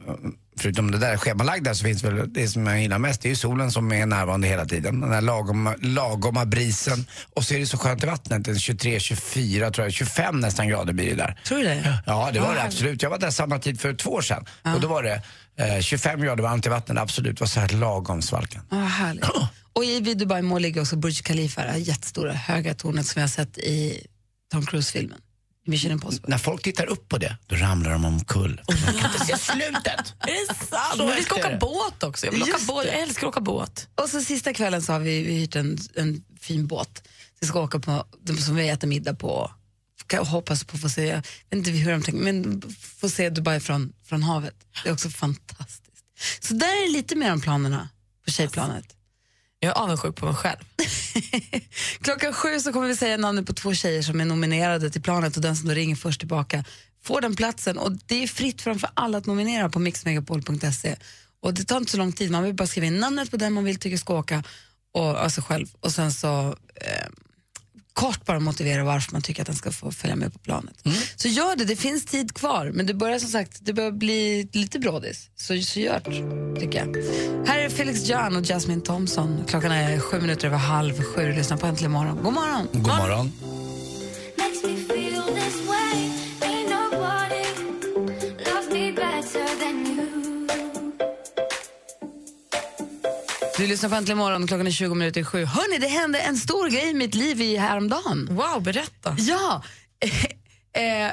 förutom 0.60 0.92
det 0.92 0.98
där 0.98 1.18
schemalagda, 1.18 1.76
så 1.76 1.84
finns 1.84 2.04
väl 2.04 2.34
det 2.34 2.48
som 2.48 2.68
jag 2.68 2.82
gillar 2.82 3.00
mest, 3.00 3.22
det 3.22 3.28
är 3.28 3.30
ju 3.30 3.36
solen 3.36 3.72
som 3.72 3.92
är 3.92 4.06
närvarande 4.06 4.48
hela 4.48 4.66
tiden. 4.66 5.02
Den 5.02 5.12
här 5.12 5.22
lagom, 5.22 5.74
lagoma 5.82 6.46
brisen. 6.46 7.06
Och 7.34 7.44
så 7.44 7.54
är 7.54 7.60
det 7.60 7.66
så 7.66 7.78
skönt 7.78 8.04
i 8.04 8.08
vattnet, 8.08 8.48
en 8.48 8.60
23, 8.60 9.00
24, 9.00 9.72
tror 9.72 9.86
jag, 9.86 9.94
25 9.94 10.40
nästan 10.40 10.68
grader 10.68 10.94
blir 10.94 11.10
det 11.10 11.16
där. 11.16 11.40
Tror 11.46 11.58
du 11.58 11.64
det? 11.64 12.00
Ja, 12.06 12.30
det 12.34 12.40
var 12.40 12.48
Ja, 12.48 12.54
det 12.54 12.64
absolut. 12.64 13.02
Jag 13.02 13.10
var 13.10 13.18
där 13.18 13.32
samma 13.32 13.60
tid 13.60 13.82
för 13.82 13.94
två 13.94 14.10
år 14.10 14.22
sedan. 14.22 14.46
Och 14.76 14.82
då 14.82 14.88
var 14.88 15.04
det 15.04 15.22
eh, 15.58 15.82
25 15.82 16.22
grader 16.22 16.44
varmt 16.44 16.66
i 16.66 16.70
vattnet, 16.70 16.98
absolut. 16.98 17.40
var 17.40 17.48
så 17.48 17.60
här 17.60 17.70
lagom 17.70 18.22
svalkan. 18.22 18.64
Ja, 18.72 18.78
härligt. 18.78 19.26
Och 19.74 19.86
i 19.86 20.00
vid 20.00 20.18
Dubai 20.18 20.42
Mall 20.42 20.62
ligger 20.62 20.82
också 20.82 20.96
Burj 20.96 21.16
Khalifa, 21.16 21.64
det 21.64 21.72
här 21.72 21.78
jättestora 21.78 22.34
höga 22.34 22.74
tornet 22.74 23.06
som 23.06 23.20
jag 23.20 23.24
har 23.24 23.32
sett 23.32 23.58
i 23.58 24.08
Tom 24.52 24.66
Cruise-filmen. 24.66 25.18
Mission 25.66 25.92
Impossible. 25.92 26.30
När 26.30 26.38
folk 26.38 26.64
tittar 26.64 26.86
upp 26.86 27.10
på 27.10 27.18
det, 27.18 27.38
då 27.48 27.56
ramlar 27.56 27.92
de 27.92 28.06
omkull. 28.06 28.62
Man 28.86 28.94
kan 28.94 29.12
inte 29.12 29.26
se 29.26 29.38
slutet. 29.38 29.86
Är 30.20 30.48
det 30.48 30.56
sant? 30.66 30.98
Så 30.98 31.06
Men 31.06 31.16
vi 31.16 31.24
ska 31.24 31.36
åka 31.36 31.50
det. 31.50 31.58
båt 31.58 32.04
också. 32.04 32.26
Jag, 32.26 32.32
vill 32.34 32.44
åka 32.44 32.58
båt. 32.68 32.86
jag 32.86 32.96
älskar 33.02 33.28
att 33.28 33.32
åka 33.32 33.42
båt. 33.42 33.88
Och 33.96 34.10
så 34.10 34.22
sista 34.22 34.54
kvällen 34.54 34.82
så 34.82 34.94
har 34.94 35.00
vi, 35.00 35.24
vi 35.24 35.34
hyrt 35.34 35.56
en, 35.56 35.78
en 35.96 36.24
fin 36.40 36.68
båt. 36.68 37.08
Vi 37.40 37.48
ska 37.48 37.62
åka 37.62 37.80
på, 37.80 38.06
som 38.46 38.56
vi 38.56 38.70
äter 38.70 38.88
middag 38.88 39.14
på. 39.16 39.52
Kan 40.08 40.26
hoppas 40.26 40.64
på 40.64 40.76
att 40.76 40.82
få 40.82 40.90
se, 40.90 41.06
jag 41.08 41.16
vet 41.16 41.26
inte 41.52 41.72
hur 41.72 41.92
de 41.92 42.02
tänker, 42.02 42.22
men 42.22 42.62
få 42.80 43.10
se 43.10 43.30
Dubai 43.30 43.60
från, 43.60 43.94
från 44.04 44.24
havet. 44.24 44.56
Det 44.84 44.90
är 44.90 44.94
också 44.94 45.10
fantastiskt. 45.10 45.82
Så 46.40 46.54
där 46.54 46.68
är 46.68 46.88
det 46.88 46.98
lite 46.98 47.16
mer 47.16 47.34
om 47.34 47.42
planerna 47.42 47.90
på 48.26 48.32
tjejplanet. 48.32 48.86
Jag 49.66 49.78
är 49.78 49.82
avundsjuk 49.82 50.16
på 50.16 50.26
mig 50.26 50.36
själv. 50.36 50.60
Klockan 52.02 52.34
sju 52.34 52.60
så 52.60 52.74
kommer 52.74 52.88
vi 52.88 52.96
säga 52.96 53.18
namnet 53.18 53.48
på 53.48 53.54
två 53.54 53.74
tjejer 53.74 54.02
som 54.02 54.22
är 54.22 54.26
nominerade 54.26 54.90
till 54.90 55.02
planet 55.02 55.36
och 55.36 55.42
den 55.42 55.56
som 55.56 55.68
då 55.68 55.74
ringer 55.74 55.96
först 55.96 56.20
tillbaka 56.20 56.64
får 57.04 57.22
den 57.22 57.36
platsen. 57.36 57.78
Och 57.78 57.92
det 58.06 58.24
är 58.24 58.28
fritt 58.28 58.62
framför 58.62 58.90
alla 58.94 59.18
att 59.18 59.26
nominera 59.26 59.70
på 59.70 59.80
mixmegapol.se. 59.80 60.96
Och 61.42 61.54
det 61.54 61.64
tar 61.64 61.78
inte 61.78 61.92
så 61.92 61.98
lång 61.98 62.12
tid, 62.12 62.32
man 62.32 62.44
vill 62.44 62.54
bara 62.54 62.68
skriva 62.68 62.88
in 62.88 62.98
namnet 62.98 63.32
på 63.32 63.38
den 63.38 63.54
man 63.54 63.64
vill 63.64 63.80
tycker 63.80 63.98
ska 63.98 64.18
åka 64.18 64.44
och 64.94 65.24
alltså 65.24 65.42
själv. 65.42 65.68
Och 65.80 65.92
sen 65.92 66.14
så 66.14 66.48
eh, 66.76 67.08
kort 67.96 68.26
bara 68.26 68.40
motivera 68.40 68.84
varför 68.84 69.12
man 69.12 69.22
tycker 69.22 69.42
att 69.42 69.48
den 69.48 69.56
ska 69.56 69.72
få 69.72 69.92
följa 69.92 70.16
med 70.16 70.34
på 70.34 70.40
planet. 70.40 70.84
Så 71.16 71.28
gör 71.28 71.56
det, 71.56 71.66
det 71.66 71.76
finns 71.76 72.06
tid 72.06 72.34
kvar. 72.34 72.72
Men 72.74 72.86
det 72.86 72.94
börjar 72.94 73.20
som 73.20 73.30
sagt, 73.30 73.58
det 73.62 73.74
börjar 73.74 73.92
bli 73.92 74.50
lite 74.54 74.80
brådis. 74.80 75.30
Så, 75.36 75.62
så 75.62 75.80
gör 75.80 76.02
det, 76.06 76.60
tycker 76.60 76.80
jag. 76.80 76.96
Här 77.48 77.60
är 77.60 77.70
Felix 77.70 78.10
Jan 78.10 78.36
och 78.36 78.44
Jasmine 78.44 78.82
Thompson. 78.82 79.44
Klockan 79.48 79.72
är 79.72 80.00
sju 80.00 80.22
minuter 80.22 80.48
över 80.48 80.58
halv 80.58 81.04
sju. 81.04 81.32
Lyssna 81.32 81.58
på 81.58 81.68
Äntligen 81.68 81.92
morgon. 81.92 82.20
God 82.24 82.34
morgon! 82.34 82.68
God 82.74 82.98
morgon. 82.98 83.32
Du 93.58 93.68
lyssnar 93.68 93.90
på 93.90 93.96
Äntligen 93.96 94.18
morgon. 94.18 94.48
Klockan 94.48 94.68
är 94.68 94.72
20 94.72 94.96
minuter 94.96 95.22
i 95.22 95.24
sju. 95.24 95.46
Hörni, 95.46 95.78
det 95.78 95.88
hände 95.88 96.20
en 96.20 96.38
stor 96.38 96.70
grej 96.70 96.90
i 96.90 96.94
mitt 96.94 97.16
liv 97.16 97.42
i 97.42 97.58
häromdagen. 97.58 98.28
Wow, 98.32 98.64
berätta. 98.64 99.16
Ja! 99.20 99.64
eh, 100.74 101.12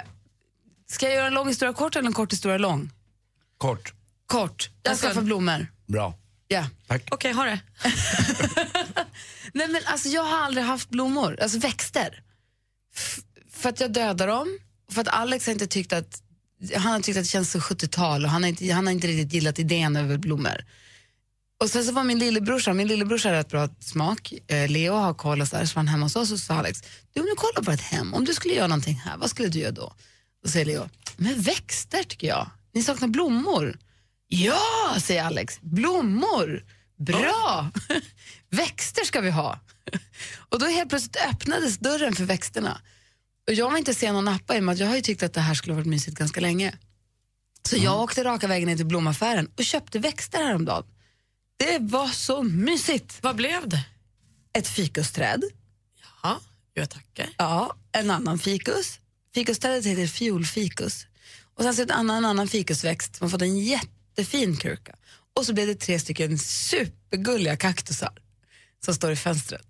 ska 0.90 1.06
jag 1.06 1.14
göra 1.14 1.26
en 1.26 1.34
lång 1.34 1.48
historia 1.48 1.72
kort 1.74 1.96
eller 1.96 2.06
en 2.06 2.12
kort 2.12 2.32
historia 2.32 2.58
lång? 2.58 2.90
Kort. 3.58 3.92
Kort. 4.26 4.70
Jag 4.82 4.90
Alltså- 4.90 5.06
skaffar 5.06 5.22
blommor. 5.22 5.66
Bra. 5.86 6.14
Ja. 6.48 6.66
Tack. 6.86 7.02
Okej, 7.10 7.32
ha 7.32 7.44
det. 7.44 7.60
Nej, 9.52 9.68
men 9.68 9.82
alltså, 9.84 10.08
jag 10.08 10.22
har 10.24 10.38
aldrig 10.38 10.64
haft 10.66 10.88
blommor, 10.90 11.38
alltså 11.42 11.58
växter. 11.58 12.22
F- 12.96 13.18
för 13.52 13.68
att 13.68 13.80
jag 13.80 13.92
dödar 13.92 14.26
dem, 14.26 14.58
och 14.88 14.92
för 14.94 15.00
att 15.00 15.08
Alex 15.08 15.46
har 15.46 15.52
inte 15.52 15.66
tyckt 15.66 15.92
att 15.92 16.22
han 16.74 16.92
har 16.92 17.00
tyckt 17.00 17.18
att 17.18 17.24
det 17.24 17.28
känns 17.28 17.50
så 17.50 17.58
70-tal 17.58 18.24
och 18.24 18.30
han 18.30 18.42
har, 18.42 18.48
inte, 18.48 18.72
han 18.72 18.86
har 18.86 18.92
inte 18.92 19.06
riktigt 19.06 19.32
gillat 19.32 19.58
idén 19.58 19.96
över 19.96 20.16
blommor. 20.18 20.64
Och 21.62 21.70
sen 21.70 21.84
så 21.84 21.92
var 21.92 22.04
min 22.04 22.18
lillebrorsa, 22.18 22.72
min 22.72 22.88
lillebrorsa 22.88 23.28
har 23.28 23.36
rätt 23.36 23.48
bra 23.48 23.68
smak, 23.80 24.32
eh, 24.46 24.70
Leo 24.70 24.94
har 24.94 25.14
koll 25.14 25.40
och 25.40 25.48
så 25.48 25.56
där, 25.56 25.66
så 25.66 25.74
var 25.74 25.80
han 25.80 25.88
hemma 25.88 26.04
hos 26.04 26.16
oss 26.16 26.32
och 26.32 26.38
så 26.38 26.44
sa 26.44 26.54
Alex, 26.54 26.82
du 27.12 27.20
om 27.20 27.26
du 27.26 27.34
kollar 27.34 27.62
på 27.62 27.70
ett 27.70 27.80
hem, 27.80 28.14
om 28.14 28.24
du 28.24 28.34
skulle 28.34 28.54
göra 28.54 28.66
någonting 28.66 28.94
här, 28.94 29.16
vad 29.16 29.30
skulle 29.30 29.48
du 29.48 29.58
göra 29.58 29.72
då? 29.72 29.94
Då 30.44 30.50
säger 30.50 30.66
Leo, 30.66 30.88
men 31.16 31.40
växter 31.40 32.02
tycker 32.02 32.26
jag, 32.26 32.50
ni 32.74 32.82
saknar 32.82 33.08
blommor. 33.08 33.78
Ja, 34.28 34.96
säger 35.00 35.24
Alex, 35.24 35.60
blommor, 35.60 36.64
bra, 36.98 37.70
växter 38.50 39.04
ska 39.04 39.20
vi 39.20 39.30
ha. 39.30 39.60
och 40.48 40.58
då 40.58 40.66
helt 40.66 40.88
plötsligt 40.88 41.16
öppnades 41.16 41.78
dörren 41.78 42.14
för 42.14 42.24
växterna. 42.24 42.80
Och 43.48 43.54
jag 43.54 43.70
var 43.70 43.78
inte 43.78 43.94
sen 43.94 44.16
att 44.16 44.24
nappa 44.24 44.56
i 44.56 44.58
och 44.58 44.64
med 44.64 44.72
att 44.72 44.78
jag 44.78 44.86
har 44.86 44.96
ju 44.96 45.02
tyckt 45.02 45.22
att 45.22 45.32
det 45.32 45.40
här 45.40 45.54
skulle 45.54 45.74
varit 45.74 45.86
mysigt 45.86 46.18
ganska 46.18 46.40
länge. 46.40 46.74
Så 47.68 47.76
jag 47.76 48.00
åkte 48.00 48.24
raka 48.24 48.46
vägen 48.46 48.68
ner 48.68 48.76
till 48.76 48.86
blomaffären 48.86 49.50
och 49.58 49.64
köpte 49.64 49.98
växter 49.98 50.44
häromdagen. 50.44 50.84
Det 51.56 51.78
var 51.80 52.08
så 52.08 52.42
mysigt. 52.42 53.18
Vad 53.22 53.36
blev 53.36 53.68
det? 53.68 53.84
Ett 54.58 54.68
fikusträd. 54.68 55.42
Ja, 56.22 56.40
jag 56.74 56.90
tackar. 56.90 57.28
Ja, 57.38 57.76
en 57.92 58.10
annan 58.10 58.38
fikus. 58.38 58.98
Fikusträdet 59.34 59.86
heter 59.86 60.06
fiolfikus. 60.06 61.06
Och 61.54 61.62
sen 61.64 61.74
så 61.74 61.82
ett 61.82 61.90
annan, 61.90 62.16
en 62.16 62.24
annan 62.24 62.48
fikusväxt 62.48 63.16
som 63.16 63.24
har 63.24 63.30
fått 63.30 63.42
en 63.42 63.58
jättefin 63.58 64.56
kruka. 64.56 64.94
Och 65.36 65.46
så 65.46 65.52
blev 65.52 65.66
det 65.66 65.74
tre 65.74 65.98
stycken 65.98 66.38
supergulliga 66.38 67.56
kaktusar 67.56 68.12
som 68.84 68.94
står 68.94 69.12
i 69.12 69.16
fönstret. 69.16 69.66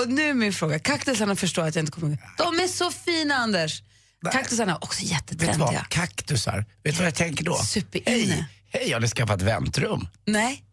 Och 0.00 0.08
nu 0.08 0.22
är 0.30 0.34
min 0.34 0.52
fråga, 0.52 0.78
kaktusarna 0.78 1.36
förstår 1.36 1.62
att 1.66 1.74
jag 1.74 1.82
inte 1.82 1.92
kommer 1.92 2.18
De 2.38 2.60
är 2.60 2.68
så 2.68 2.90
fina 2.90 3.34
Anders! 3.34 3.82
Kaktusarna 4.32 4.72
är 4.72 4.84
också 4.84 5.00
Vet 5.00 5.08
du 5.08 5.14
jättetrendiga. 5.14 5.64
vad? 5.66 5.88
Kaktusar. 5.88 6.58
Vet 6.82 6.94
du 6.94 6.98
vad 6.98 7.06
jag 7.06 7.14
tänker 7.14 7.44
då? 7.44 7.54
Superinne. 7.54 8.34
Hej, 8.34 8.46
hej, 8.82 8.92
har 8.92 9.00
ni 9.00 9.08
skaffat 9.08 9.42
väntrum? 9.42 10.08
Nej. 10.24 10.64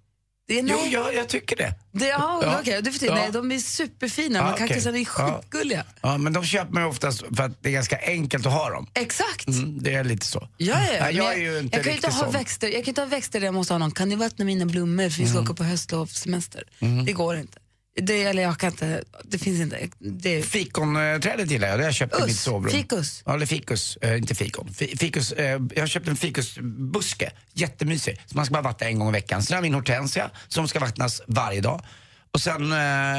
Det 0.48 0.62
nej. 0.62 0.76
Jo, 0.78 0.88
ja, 0.92 1.12
jag 1.12 1.30
tycker 1.30 1.56
det. 1.56 1.74
Det, 1.92 2.08
ja, 2.08 2.40
Ja. 2.44 2.58
okej, 2.62 2.84
förstår 2.84 3.10
Ja. 3.10 3.16
Nej, 3.16 3.30
de 3.32 3.52
är 3.52 3.58
superfina, 3.60 4.40
Ja, 4.40 4.54
okej. 4.54 4.68
kaktusarna 4.68 4.98
är 4.98 5.02
Ja. 5.18 5.40
skitgulliga. 5.42 5.84
Ja, 6.02 6.18
men 6.18 6.34
de 6.34 6.44
köper 6.46 6.74
man 6.74 6.84
oftast 6.84 7.24
för 7.36 7.44
att 7.44 7.64
det 7.64 7.70
är 7.70 7.74
ganska 7.74 7.98
enkelt 8.02 8.46
att 8.46 8.54
ha 8.54 8.70
dem. 8.70 8.88
Exakt. 8.94 9.48
Mm, 9.48 9.84
det 9.84 9.94
är 9.94 10.04
lite 10.04 10.26
så. 10.26 10.40
Ja, 10.58 10.76
ja, 10.94 11.00
Nej, 11.02 11.16
jag 11.16 11.34
är 11.34 11.38
ju 11.38 11.60
inte 11.60 11.78
jag 11.78 11.86
kan 11.86 11.94
inte 11.94 12.08
ha 12.08 12.20
sån. 12.24 12.32
växter. 12.32 12.68
Jag 12.68 12.84
kan 12.84 12.92
inte 12.92 13.02
ha 13.02 13.06
växter 13.08 13.40
där 13.40 13.48
jag 13.48 13.54
måste 13.54 13.74
ha 13.74 13.78
någon. 13.78 13.92
Kan 13.92 14.10
ni 14.10 14.16
vattna 14.16 14.46
mina 14.46 14.66
blommor 14.66 15.10
för 15.10 15.22
vi 15.24 15.28
ska 15.30 15.40
åka 15.40 15.54
på 15.54 15.64
höstlovssemester? 15.64 16.64
Det 17.06 17.12
går 17.14 17.38
inte. 17.38 17.58
Det, 18.02 18.24
eller 18.24 18.44
jag 18.44 18.58
kan 18.60 18.72
inte, 18.72 19.04
det 19.24 19.38
finns 19.38 19.60
inte. 19.62 19.90
Det, 20.00 20.42
Fikonträdet 20.44 21.52
gillar 21.52 21.68
jag, 21.68 21.80
det 21.80 21.84
har 21.84 21.88
jag 21.88 21.96
köpt 21.96 22.20
i 22.20 22.24
mitt 22.26 22.36
sovrum. 22.38 22.72
fikus. 22.72 23.24
Ja, 23.26 23.34
eller 23.36 23.46
fikus, 23.46 23.98
eh, 24.02 24.18
inte 24.18 24.36
fikon. 24.36 24.70
Fi- 24.74 24.98
Fikus, 24.98 25.32
eh, 25.32 25.62
jag 25.76 25.82
har 25.82 25.88
köpt 25.88 26.08
en 26.08 26.16
fikusbuske, 26.16 27.32
jättemysig. 27.54 28.22
Så 28.26 28.36
man 28.36 28.46
ska 28.46 28.54
bara 28.54 28.64
vattna 28.64 28.88
en 28.88 29.00
gång 29.00 29.10
i 29.10 29.12
veckan. 29.12 29.44
Sen 29.44 29.56
har 29.56 29.62
vi 29.62 29.68
en 29.68 29.74
hortensia 29.74 30.32
som 30.48 30.68
ska 30.68 30.80
vattnas 30.80 31.22
varje 31.28 31.62
dag. 31.62 31.86
Och 32.34 32.42
sen 32.42 32.72
eh, 32.72 32.78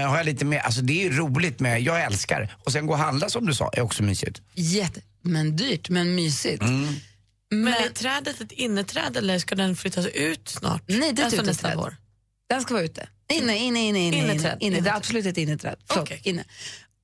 har 0.08 0.16
jag 0.16 0.26
lite 0.26 0.44
mer, 0.44 0.58
alltså 0.58 0.80
det 0.80 0.92
är 0.92 1.10
ju 1.10 1.16
roligt 1.16 1.60
med, 1.60 1.80
jag 1.82 2.02
älskar. 2.04 2.56
Och 2.64 2.72
sen 2.72 2.86
gå 2.86 2.92
och 2.92 2.98
handla 2.98 3.28
som 3.28 3.46
du 3.46 3.54
sa, 3.54 3.70
är 3.72 3.80
också 3.80 4.02
mysigt. 4.02 4.42
jätte, 4.54 5.00
men 5.22 5.56
dyrt, 5.56 5.88
men 5.88 6.14
mysigt. 6.14 6.62
Men 7.50 7.68
är 7.74 7.88
trädet 7.94 8.40
ett 8.40 8.52
inneträd 8.52 9.16
eller 9.16 9.38
ska 9.38 9.54
den 9.54 9.76
flyttas 9.76 10.06
ut 10.06 10.48
snart? 10.48 10.82
Nej, 10.86 10.98
det 10.98 11.06
är 11.06 11.12
ett 11.12 11.20
alltså 11.24 11.42
nästa 11.42 11.68
uteträd. 11.72 11.96
Den 12.48 12.62
ska 12.62 12.74
vara 12.74 12.84
ute. 12.84 13.08
Inne, 13.32 13.56
inne, 13.58 13.80
inne, 13.80 13.98
inne. 13.98 14.34
inne, 14.34 14.56
inne. 14.60 14.80
Det 14.80 14.90
är 14.90 14.96
absolut 14.96 15.26
ett 15.26 15.36
inneträd. 15.36 15.76
Förlåt, 15.88 16.10
inne. 16.22 16.44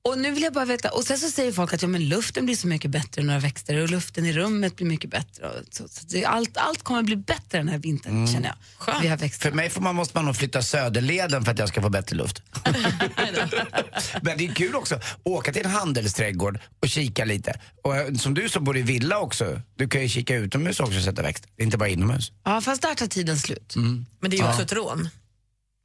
Och 0.07 0.17
nu 0.19 0.31
vill 0.31 0.43
jag 0.43 0.53
bara 0.53 0.65
veta, 0.65 0.89
och 0.89 1.03
sen 1.03 1.17
så 1.17 1.29
säger 1.31 1.51
folk 1.51 1.73
att 1.73 1.81
ja, 1.81 1.87
men 1.87 2.09
luften 2.09 2.45
blir 2.45 2.55
så 2.55 2.67
mycket 2.67 2.91
bättre 2.91 3.23
när 3.23 3.33
det 3.33 3.39
växter 3.39 3.75
och 3.81 3.89
luften 3.89 4.25
i 4.25 4.33
rummet 4.33 4.75
blir 4.75 4.87
mycket 4.87 5.09
bättre. 5.09 5.47
Och 5.49 5.55
så, 5.71 5.87
så 5.87 6.05
det, 6.07 6.25
allt, 6.25 6.57
allt 6.57 6.83
kommer 6.83 7.03
bli 7.03 7.15
bättre 7.15 7.57
den 7.57 7.67
här 7.69 7.77
vintern 7.77 8.27
känner 8.27 8.55
jag. 8.87 9.01
Vi 9.01 9.07
har. 9.07 9.17
För 9.17 9.51
mig 9.51 9.69
får 9.69 9.81
man, 9.81 9.95
måste 9.95 10.17
man 10.17 10.25
nog 10.25 10.35
flytta 10.35 10.61
Söderleden 10.61 11.45
för 11.45 11.51
att 11.51 11.59
jag 11.59 11.69
ska 11.69 11.81
få 11.81 11.89
bättre 11.89 12.15
luft. 12.15 12.41
Men 14.21 14.37
det 14.37 14.45
är 14.47 14.53
kul 14.53 14.75
också, 14.75 14.99
åka 15.23 15.53
till 15.53 15.65
en 15.65 15.71
handelsträdgård 15.71 16.59
och 16.81 16.89
kika 16.89 17.25
lite. 17.25 17.59
Och 17.83 17.97
eh, 17.97 18.13
som 18.13 18.33
du 18.33 18.49
som 18.49 18.63
bor 18.63 18.77
i 18.77 18.81
villa 18.81 19.19
också, 19.19 19.61
du 19.75 19.87
kan 19.87 20.01
ju 20.01 20.09
kika 20.09 20.35
utomhus 20.35 20.79
också 20.79 20.97
och 20.97 21.03
sätta 21.03 21.21
växt. 21.21 21.43
Inte 21.57 21.77
bara 21.77 21.89
inomhus. 21.89 22.31
Ja, 22.45 22.61
fast 22.61 22.81
där 22.81 22.95
tar 22.95 23.07
tiden 23.07 23.39
slut. 23.39 23.73
Men 23.75 24.05
det 24.19 24.27
är 24.27 24.37
ju 24.37 24.43
Ja. 24.43 24.49
också 24.49 24.61
ett 24.61 24.73
rån. 24.73 25.09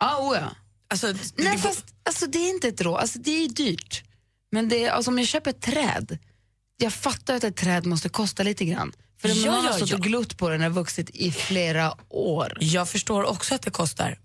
Ja, 0.01 0.19
oh 0.21 0.37
ja. 0.37 0.51
Alltså, 0.89 1.15
Nej, 1.37 1.59
fast 1.59 1.85
alltså, 2.03 2.27
det 2.27 2.39
är 2.39 2.51
inte 2.51 2.69
ett 2.69 2.81
råd. 2.81 3.01
Alltså, 3.01 3.19
det 3.19 3.45
är 3.45 3.49
dyrt. 3.49 4.03
Men 4.53 4.69
det 4.69 4.85
är, 4.85 4.91
alltså, 4.91 5.11
om 5.11 5.19
jag 5.19 5.27
köper 5.27 5.51
ett 5.51 5.61
träd, 5.61 6.19
jag 6.77 6.93
fattar 6.93 7.35
att 7.35 7.45
ett 7.45 7.57
träd 7.57 7.87
måste 7.87 8.09
kosta 8.09 8.43
lite 8.43 8.65
grann. 8.65 8.93
För 9.21 9.29
Ja, 9.29 9.51
man 9.51 9.65
har 9.65 9.71
ja, 9.71 9.77
stått 9.77 9.91
ja. 9.91 9.97
och 9.97 10.03
glott 10.03 10.37
på 10.39 10.49
den 10.49 10.63
och 10.63 10.75
vuxit 10.75 11.11
i 11.11 11.33
flera 11.33 11.95
år. 12.09 12.59
Jag 12.61 12.89
förstår 12.89 13.25
också 13.25 13.55
att 13.55 13.63
det 13.63 13.71
kostar, 13.71 14.19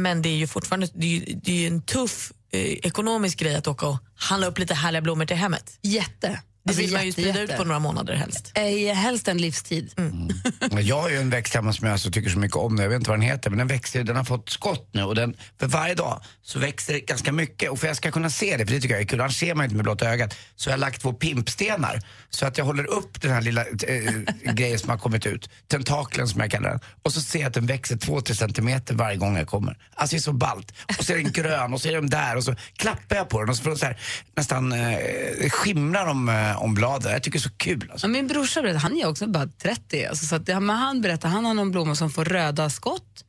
men 0.00 0.22
det 0.22 0.28
är 0.28 0.36
ju 0.36 0.46
fortfarande 0.46 0.88
det 0.94 1.16
är 1.16 1.40
det 1.42 1.64
är 1.64 1.68
en 1.68 1.82
tuff 1.82 2.32
eh, 2.52 2.60
ekonomisk 2.60 3.38
grej 3.38 3.54
att 3.54 3.66
åka 3.66 3.86
och 3.86 3.98
handla 4.14 4.46
upp 4.46 4.58
lite 4.58 4.74
härliga 4.74 5.02
blommor 5.02 5.26
till 5.26 5.36
hemmet. 5.36 5.78
Jätte. 5.82 6.40
Det 6.68 6.70
Alltså, 6.70 6.82
vill 6.82 6.92
man 6.92 7.00
ju 7.00 7.06
jätte, 7.06 7.20
sprida 7.22 7.40
jätte. 7.40 7.52
ut 7.52 7.58
på 7.58 7.64
några 7.64 7.78
månader 7.78 8.14
helst. 8.14 8.52
Eh, 8.54 8.94
helst 8.96 9.28
en 9.28 9.38
livstid. 9.38 9.92
Men 10.72 10.86
Jag 10.86 11.00
har 11.00 11.08
ju 11.10 11.16
en 11.16 11.30
växt 11.30 11.54
hemma 11.54 11.72
som 11.72 11.86
jag 11.86 11.92
alltså 11.92 12.10
tycker 12.10 12.30
så 12.30 12.38
mycket 12.38 12.56
om, 12.56 12.78
jag 12.78 12.88
vet 12.88 12.96
inte 12.96 13.10
vad 13.10 13.18
den 13.18 13.26
heter, 13.28 13.50
men 13.50 13.58
den 13.58 13.66
växer, 13.68 14.04
den 14.04 14.16
har 14.16 14.24
fått 14.24 14.50
skott 14.50 14.88
nu 14.92 15.02
och 15.02 15.14
den, 15.14 15.36
för 15.60 15.66
varje 15.66 15.94
dag 15.94 16.22
så 16.42 16.58
växer 16.58 16.92
det 16.94 17.00
ganska 17.00 17.32
mycket 17.32 17.70
och 17.70 17.78
för 17.78 17.86
att 17.86 17.90
jag 17.90 17.96
ska 17.96 18.10
kunna 18.10 18.30
se 18.30 18.56
det, 18.56 18.66
för 18.66 18.74
det 18.74 18.80
tycker 18.80 18.94
jag 18.94 19.02
är 19.02 19.06
kul, 19.06 19.20
annars 19.20 19.38
ser 19.38 19.54
man 19.54 19.64
inte 19.64 19.76
med 19.76 19.84
blotta 19.84 20.06
ögat, 20.10 20.36
så 20.56 20.70
har 20.70 20.72
jag 20.72 20.80
lagt 20.80 21.02
två 21.02 21.12
pimpstenar 21.12 22.00
så 22.30 22.46
att 22.46 22.58
jag 22.58 22.64
håller 22.64 22.84
upp 22.90 23.20
den 23.20 23.30
här 23.30 23.40
lilla 23.40 23.60
eh, 23.66 24.52
grejen 24.52 24.78
som 24.78 24.90
har 24.90 24.98
kommit 24.98 25.26
ut, 25.26 25.50
tentaklen 25.68 26.28
som 26.28 26.40
jag 26.40 26.50
kallar 26.50 26.70
den, 26.70 26.80
och 27.02 27.12
så 27.12 27.20
ser 27.20 27.38
jag 27.38 27.48
att 27.48 27.54
den 27.54 27.66
växer 27.66 27.96
2-3 27.96 28.32
centimeter 28.34 28.94
varje 28.94 29.16
gång 29.16 29.36
jag 29.36 29.46
kommer. 29.48 29.76
Alltså 29.94 30.16
det 30.16 30.18
är 30.18 30.22
så 30.22 30.32
ballt. 30.32 30.72
Och 30.98 31.04
så 31.04 31.12
är 31.12 31.16
den 31.16 31.32
grön 31.32 31.74
och 31.74 31.80
så 31.80 31.88
är 31.88 31.92
den 31.92 32.10
där 32.10 32.36
och 32.36 32.44
så 32.44 32.54
klappar 32.76 33.16
jag 33.16 33.28
på 33.28 33.40
den 33.40 33.48
och 33.50 33.56
så 33.56 33.62
får 33.62 33.70
den 33.70 33.78
så 33.78 33.86
här, 33.86 33.98
nästan 34.36 34.72
eh, 34.72 35.50
skimrar 35.50 36.06
om, 36.06 36.28
eh, 36.28 36.57
om 36.58 36.74
bladen. 36.74 37.12
Jag 37.12 37.22
tycker 37.22 37.38
det 37.38 37.42
är 37.44 37.48
så 37.48 37.56
kul. 37.56 37.88
Alltså. 37.92 38.06
Ja, 38.06 38.10
min 38.10 38.26
brorsa 38.26 38.62
berättar, 38.62 38.78
han 38.80 38.96
är 38.96 39.06
också 39.06 39.26
bara 39.26 39.46
30, 39.46 40.04
alltså, 40.06 40.26
så 40.26 40.34
att, 40.34 40.46
det- 40.46 40.60
men 40.60 40.76
han 40.76 41.00
berättar 41.00 41.28
han 41.28 41.44
har 41.44 41.54
någon 41.54 41.70
blomma 41.70 41.94
som 41.94 42.10
får 42.10 42.24
röda 42.24 42.70
skott. 42.70 43.24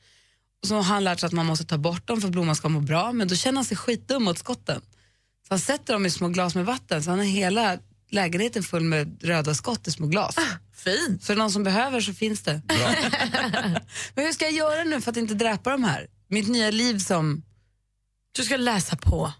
Och 0.61 0.67
så 0.67 0.75
har 0.75 0.83
han 0.83 1.03
lärt 1.03 1.19
sig 1.19 1.27
att 1.27 1.33
man 1.33 1.45
måste 1.45 1.65
ta 1.65 1.77
bort 1.77 2.07
dem 2.07 2.21
för 2.21 2.27
att 2.27 2.31
blomman 2.31 2.55
ska 2.55 2.69
må 2.69 2.79
bra, 2.79 3.11
men 3.11 3.27
då 3.27 3.35
känner 3.35 3.55
han 3.57 3.65
sig 3.65 3.77
skitdum 3.77 4.23
mot 4.23 4.37
skotten. 4.37 4.81
Så 5.47 5.53
han 5.53 5.59
sätter 5.59 5.93
dem 5.93 6.05
i 6.05 6.09
små 6.11 6.27
glas 6.27 6.55
med 6.55 6.65
vatten, 6.65 7.03
så 7.03 7.09
han 7.09 7.19
har 7.19 7.25
hela 7.25 7.77
lägenheten 8.11 8.63
full 8.63 8.83
med 8.83 9.23
röda 9.23 9.53
skott 9.55 9.87
i 9.87 9.91
små 9.91 10.07
glas. 10.07 10.35
Fint. 10.75 11.23
Så 11.23 11.31
är 11.31 11.35
det 11.35 11.41
någon 11.41 11.51
som 11.51 11.63
behöver 11.63 12.01
så 12.01 12.13
finns 12.13 12.41
det. 12.41 12.61
men 14.15 14.25
hur 14.25 14.31
ska 14.31 14.45
jag 14.45 14.53
göra 14.53 14.83
nu 14.83 15.01
för 15.01 15.11
att 15.11 15.17
inte 15.17 15.33
dräpa 15.33 15.71
de 15.71 15.83
här? 15.83 16.07
Mitt 16.27 16.47
nya 16.47 16.71
liv 16.71 16.99
som... 16.99 17.43
Du 18.31 18.43
ska 18.43 18.57
läsa 18.57 18.95
på. 18.95 19.33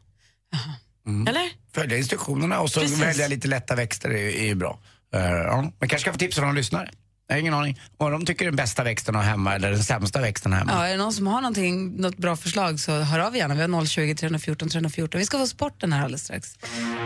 Eller? 1.27 1.49
Följa 1.73 1.97
instruktionerna 1.97 2.59
och 2.59 2.69
så 2.69 2.79
Precis. 2.79 3.01
välja 3.01 3.27
lite 3.27 3.47
lätta 3.47 3.75
växter 3.75 4.09
är, 4.09 4.15
är 4.15 4.45
ju 4.45 4.55
bra. 4.55 4.79
Uh, 5.15 5.21
ja. 5.21 5.61
Man 5.61 5.71
kanske 5.79 5.99
ska 5.99 6.11
få 6.11 6.17
tips 6.17 6.37
av 6.37 6.45
någon 6.45 6.55
lyssnare. 6.55 6.89
Jag 7.27 7.35
har 7.35 7.39
ingen 7.39 7.53
aning. 7.53 7.81
Vad 7.97 8.11
de 8.11 8.25
tycker 8.25 8.45
är 8.45 8.49
den 8.49 8.55
bästa 8.55 8.83
växten 8.83 9.15
att 9.15 9.23
ha 9.23 9.31
hemma 9.31 9.55
eller 9.55 9.71
den 9.71 9.83
sämsta 9.83 10.21
växten 10.21 10.53
hemma. 10.53 10.71
Ja, 10.71 10.87
är 10.87 10.91
det 10.91 10.97
någon 10.97 11.13
som 11.13 11.27
har 11.27 11.41
någonting, 11.41 12.01
något 12.01 12.17
bra 12.17 12.35
förslag 12.35 12.79
så 12.79 12.99
hör 12.99 13.19
av 13.19 13.35
gärna. 13.35 13.55
Vi 13.55 13.61
har 13.61 13.85
020 13.85 14.15
314 14.15 14.69
314. 14.69 15.19
Vi 15.19 15.25
ska 15.25 15.37
få 15.37 15.47
sporten 15.47 15.93
här 15.93 16.03
alldeles 16.03 16.23
strax. 16.23 16.57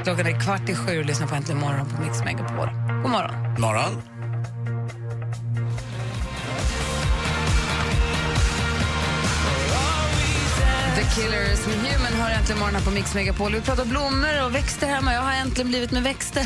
Klockan 0.03 0.27
är 0.27 0.41
kvart 0.41 0.69
i 0.69 0.75
sju 0.75 0.99
och 0.99 1.05
lyssnar 1.05 1.27
på 1.27 1.35
Äntligen 1.35 1.61
morgon 1.61 1.89
på 1.89 2.01
Mix 2.01 2.19
Megapol. 2.19 2.67
God 3.03 3.11
morgon. 3.11 3.61
Morgon. 3.61 4.12
The 10.95 11.03
Killers 11.15 11.67
med 11.67 11.75
Human 11.75 12.13
har 12.21 12.29
äntligen 12.37 12.59
morgon 12.59 12.75
här 12.75 12.85
på 12.85 12.91
Mix 12.91 13.15
Megapol. 13.15 13.51
Vi 13.51 13.61
pratar 13.61 13.85
blommor 13.85 14.45
och 14.45 14.55
växter 14.55 14.87
hemma. 14.87 15.13
Jag 15.13 15.21
har 15.21 15.33
äntligen 15.33 15.67
blivit 15.69 15.91
med 15.91 16.03
växter. 16.03 16.43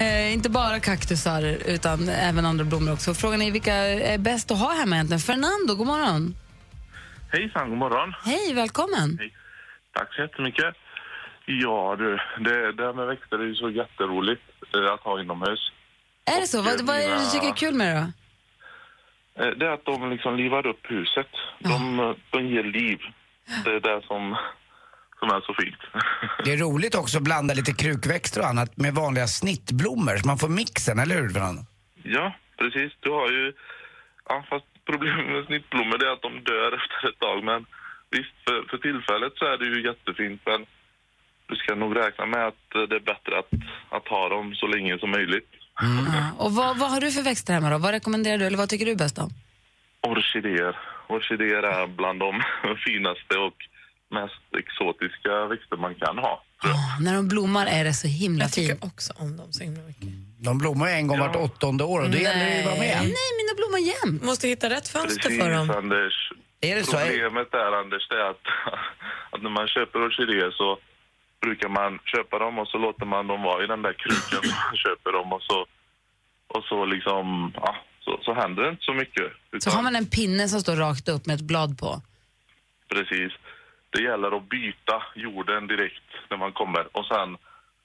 Eh, 0.04 0.32
inte 0.32 0.50
bara 0.50 0.80
kaktusar 0.80 1.42
utan 1.66 2.08
även 2.08 2.46
andra 2.46 2.64
blommor 2.64 2.92
också. 2.92 3.14
Frågan 3.14 3.42
är 3.42 3.50
vilka 3.50 3.74
är 4.14 4.18
bäst 4.18 4.50
att 4.50 4.58
ha 4.58 4.70
hemma 4.72 4.94
egentligen? 4.96 5.20
Fernando, 5.20 5.74
god 5.74 5.86
morgon. 5.86 6.34
Hejsan, 7.32 7.68
god 7.70 7.78
morgon. 7.78 8.14
Hej, 8.24 8.54
välkommen. 8.54 9.18
Tack 9.96 10.14
så 10.14 10.22
jättemycket. 10.22 10.74
Ja 11.46 11.96
du, 11.98 12.08
det, 12.44 12.72
det 12.72 12.82
här 12.86 12.92
med 12.92 13.06
växter 13.06 13.38
är 13.38 13.44
ju 13.46 13.54
så 13.54 13.70
jätteroligt 13.70 14.42
eh, 14.74 14.92
att 14.94 15.00
ha 15.00 15.20
inomhus. 15.20 15.72
Är 16.24 16.40
det 16.40 16.46
så? 16.46 16.62
Vad, 16.62 16.80
vad 16.80 16.96
är 16.96 17.08
det 17.08 17.18
du 17.24 17.26
tycker 17.30 17.48
är 17.48 17.56
kul 17.64 17.74
med 17.74 17.86
det 17.96 18.00
då? 18.00 18.06
Eh, 19.44 19.50
Det 19.58 19.66
är 19.66 19.70
att 19.70 19.84
de 19.84 20.10
liksom 20.10 20.36
livar 20.36 20.66
upp 20.66 20.82
huset. 20.82 21.30
De, 21.58 22.00
eh, 22.00 22.12
de 22.30 22.46
ger 22.46 22.64
liv. 22.64 22.98
Det 23.64 23.70
är 23.70 23.80
det 23.80 24.06
som, 24.06 24.36
som 25.18 25.28
är 25.36 25.40
så 25.40 25.54
fint. 25.62 25.80
Det 26.44 26.52
är 26.52 26.56
roligt 26.56 26.94
också 26.94 27.18
att 27.18 27.24
blanda 27.24 27.54
lite 27.54 27.72
krukväxter 27.72 28.40
och 28.40 28.46
annat 28.46 28.76
med 28.76 28.94
vanliga 28.94 29.26
snittblommor 29.26 30.16
så 30.16 30.26
man 30.26 30.38
får 30.38 30.48
mixen, 30.48 30.98
eller 30.98 31.14
hur? 31.20 31.28
Fernando? 31.28 31.62
Ja, 32.02 32.34
precis. 32.58 32.92
Du 33.00 33.10
har 33.10 33.28
ju... 33.30 33.52
Ja, 34.28 34.44
fast 34.50 34.66
problemet 34.90 35.26
med 35.34 35.44
snittblommor 35.46 36.04
är 36.06 36.12
att 36.12 36.22
de 36.22 36.32
dör 36.52 36.70
efter 36.80 37.08
ett 37.08 37.18
tag. 37.18 37.44
Men 37.44 37.66
visst, 38.10 38.34
för, 38.44 38.58
för 38.70 38.78
tillfället 38.78 39.32
så 39.36 39.44
är 39.52 39.56
det 39.58 39.66
ju 39.66 39.86
jättefint. 39.88 40.40
Men 40.46 40.60
du 41.48 41.56
ska 41.56 41.74
nog 41.74 41.96
räkna 41.96 42.26
med 42.26 42.46
att 42.46 42.64
det 42.90 42.96
är 42.96 43.06
bättre 43.12 43.38
att, 43.38 43.50
att 43.96 44.08
ha 44.08 44.28
dem 44.28 44.54
så 44.54 44.66
länge 44.66 44.98
som 44.98 45.10
möjligt. 45.10 45.50
Ja. 45.80 46.44
Och 46.44 46.52
vad, 46.52 46.78
vad 46.78 46.90
har 46.90 47.00
du 47.00 47.10
för 47.10 47.22
växter 47.22 47.54
hemma 47.54 47.70
då? 47.70 47.78
Vad 47.78 47.90
rekommenderar 47.90 48.38
du 48.38 48.46
eller 48.46 48.58
vad 48.58 48.68
tycker 48.68 48.86
du 48.86 48.96
bäst 48.96 49.18
om? 49.18 49.30
Orkidéer. 50.02 50.76
Orkidéer 51.10 51.62
är 51.62 51.86
bland 51.86 52.18
de 52.20 52.42
finaste 52.86 53.34
och 53.46 53.54
mest 54.10 54.42
exotiska 54.58 55.46
växter 55.46 55.76
man 55.76 55.94
kan 55.94 56.18
ha. 56.18 56.42
När 57.00 57.14
de 57.14 57.28
blommar 57.28 57.66
är 57.66 57.84
det 57.84 57.92
så 57.94 58.08
himla 58.08 58.44
Jag 58.44 58.52
tycker 58.52 58.72
fint. 58.74 58.84
också 58.84 59.12
om 59.16 59.36
dem 59.36 59.52
så 59.52 59.64
himla 59.64 59.82
mycket. 59.82 60.08
De 60.38 60.58
blommar 60.58 60.86
ju 60.88 60.92
en 60.92 61.06
gång 61.06 61.18
vart 61.18 61.36
åttonde 61.36 61.84
år 61.84 62.00
och 62.04 62.10
då 62.10 62.18
gäller 62.18 62.44
det 62.44 62.52
ju 62.54 62.58
att 62.60 62.64
vara 62.66 62.78
med. 62.78 62.96
Nej, 63.02 63.30
mina 63.40 63.54
blommar 63.56 63.78
jämt. 63.78 64.22
Måste 64.22 64.48
hitta 64.48 64.70
rätt 64.70 64.88
fönster 64.88 65.22
Precis, 65.22 65.42
för 65.42 65.50
dem. 65.50 65.70
Anders. 65.70 66.32
Är 66.60 66.74
det 66.76 66.84
så? 66.84 66.96
Problemet 66.96 67.54
är, 67.54 67.72
Anders, 67.80 68.08
det 68.08 68.14
är 68.14 68.30
att, 68.30 68.46
att 69.30 69.42
när 69.42 69.50
man 69.50 69.68
köper 69.68 69.98
orkidéer 70.06 70.50
så 70.50 70.78
brukar 71.40 71.68
man 71.68 71.98
köpa 72.04 72.38
dem 72.38 72.58
och 72.58 72.68
så 72.68 72.78
låter 72.78 73.06
man 73.06 73.26
dem 73.26 73.42
vara 73.42 73.64
i 73.64 73.66
den 73.66 73.82
där 73.82 73.92
krukan 73.92 74.42
man 74.70 74.76
köper 74.84 75.12
dem 75.12 75.32
och 75.32 75.42
så, 75.42 75.66
och 76.48 76.64
så 76.64 76.84
liksom, 76.84 77.52
ja, 77.56 77.76
så, 78.10 78.22
så 78.22 78.34
händer 78.34 78.62
det 78.62 78.68
inte 78.70 78.84
så 78.84 78.92
mycket. 78.92 79.32
Så 79.58 79.70
har 79.70 79.82
man 79.82 79.96
en 79.96 80.06
pinne 80.06 80.48
som 80.48 80.60
står 80.60 80.76
rakt 80.76 81.08
upp 81.08 81.26
med 81.26 81.34
ett 81.34 81.48
blad 81.48 81.78
på. 81.78 82.02
Precis. 82.88 83.32
Det 83.90 84.02
gäller 84.02 84.36
att 84.36 84.48
byta 84.48 85.02
jorden 85.14 85.66
direkt 85.66 86.10
när 86.30 86.36
man 86.36 86.52
kommer 86.52 86.96
och 86.96 87.06
sen 87.06 87.36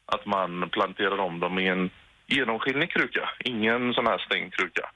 att 0.06 0.26
man 0.26 0.70
planterar 0.70 1.18
om 1.18 1.40
dem 1.40 1.60
i 1.60 1.68
en 1.68 1.90
genomskinlig 2.28 2.92
kruka, 2.92 3.30
ingen 3.40 3.94
sån 3.94 4.08
här 4.08 4.18
stängd 4.18 4.54
kruka. 4.54 4.90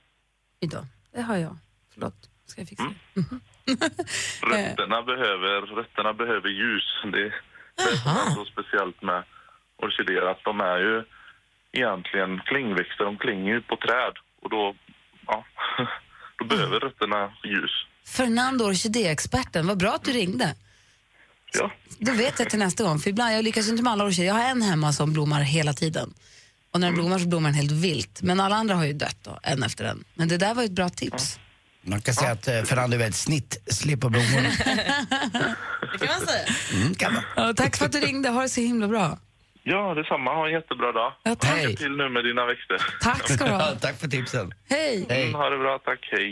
Idag. 0.59 0.85
Det 1.11 1.21
har 1.21 1.37
jag. 1.37 1.57
Förlåt. 1.93 2.29
Ska 2.45 2.61
jag 2.61 2.69
fixa 2.69 2.83
det? 3.13 3.21
Rötterna 4.51 5.01
behöver, 5.01 5.61
rötterna 5.61 6.13
behöver 6.13 6.49
ljus. 6.49 7.01
Det, 7.03 7.33
det 7.75 7.83
är 7.83 8.35
så 8.35 8.45
speciellt 8.45 9.01
med 9.01 9.23
orkidéer 9.77 10.21
att 10.21 10.43
de 10.43 10.61
är 10.61 10.79
ju 10.79 11.03
egentligen 11.71 12.41
klängväxter. 12.45 13.05
De 13.05 13.17
klänger 13.17 13.53
ju 13.53 13.61
på 13.61 13.75
träd 13.75 14.13
och 14.41 14.49
då, 14.49 14.75
ja, 15.29 15.45
då 16.39 16.45
behöver 16.45 16.79
rötterna 16.79 17.31
ljus. 17.43 17.71
Fernando, 18.07 18.65
orkidéexperten. 18.65 19.67
Vad 19.67 19.77
bra 19.77 19.93
att 19.95 20.03
du 20.03 20.11
ringde. 20.11 20.55
Ja. 21.53 21.71
Då 21.99 22.11
vet 22.11 22.39
jag 22.39 22.49
till 22.49 22.59
nästa 22.59 22.83
gång. 22.83 22.99
För 22.99 23.09
ibland, 23.09 23.33
jag 23.35 23.43
lyckas 23.43 23.69
inte 23.69 23.83
med 23.83 23.93
alla 23.93 24.03
orkidéer. 24.03 24.27
Jag 24.27 24.33
har 24.33 24.49
en 24.49 24.61
hemma 24.61 24.93
som 24.93 25.13
blommar 25.13 25.41
hela 25.41 25.73
tiden. 25.73 26.13
Och 26.73 26.79
när 26.79 26.87
den 26.87 26.95
blommar 26.95 27.19
så 27.19 27.27
blommar 27.27 27.49
den 27.49 27.55
helt 27.55 27.71
vilt. 27.71 28.21
Men 28.21 28.39
alla 28.39 28.55
andra 28.55 28.75
har 28.75 28.85
ju 28.85 28.93
dött 28.93 29.17
då, 29.23 29.39
en 29.43 29.63
efter 29.63 29.85
en. 29.85 30.03
Men 30.13 30.27
det 30.27 30.37
där 30.37 30.53
var 30.53 30.61
ju 30.61 30.65
ett 30.65 30.71
bra 30.71 30.89
tips. 30.89 31.39
Man 31.81 32.01
kan 32.01 32.13
säga 32.13 32.31
att 32.31 32.47
eh, 32.47 32.63
Fernando 32.63 32.95
är 32.95 32.99
väldigt 32.99 33.15
snittslipp 33.15 34.01
på 34.01 34.09
blommorna. 34.09 34.49
Det 35.91 36.05
kan 36.05 36.15
man 36.19 36.27
säga. 36.27 36.45
Mm, 36.73 36.95
kan 36.95 37.13
man. 37.13 37.23
Ja, 37.35 37.53
tack 37.53 37.77
för 37.77 37.85
att 37.85 37.91
du 37.91 37.99
ringde. 37.99 38.29
Ha 38.29 38.41
det 38.41 38.49
så 38.49 38.61
himla 38.61 38.87
bra. 38.87 39.17
Ja, 39.71 39.93
detsamma. 39.93 40.33
Ha 40.33 40.47
en 40.47 40.53
jättebra 40.53 40.91
dag. 40.91 41.13
Ja, 41.23 41.35
tack. 41.35 41.63
Lycka 41.63 41.77
till 41.77 41.91
nu 41.91 42.09
med 42.09 42.23
dina 42.23 42.45
växter. 42.45 42.77
Tack 43.01 43.29
ska 43.29 43.45
du 43.45 43.51
ha. 43.51 43.75
Tack 43.81 43.99
för 43.99 44.07
tipsen. 44.07 44.51
Hej! 44.69 45.05
Mm, 45.09 45.33
ha 45.35 45.49
det 45.49 45.57
bra, 45.57 45.79
tack. 45.85 46.09
Hej. 46.11 46.31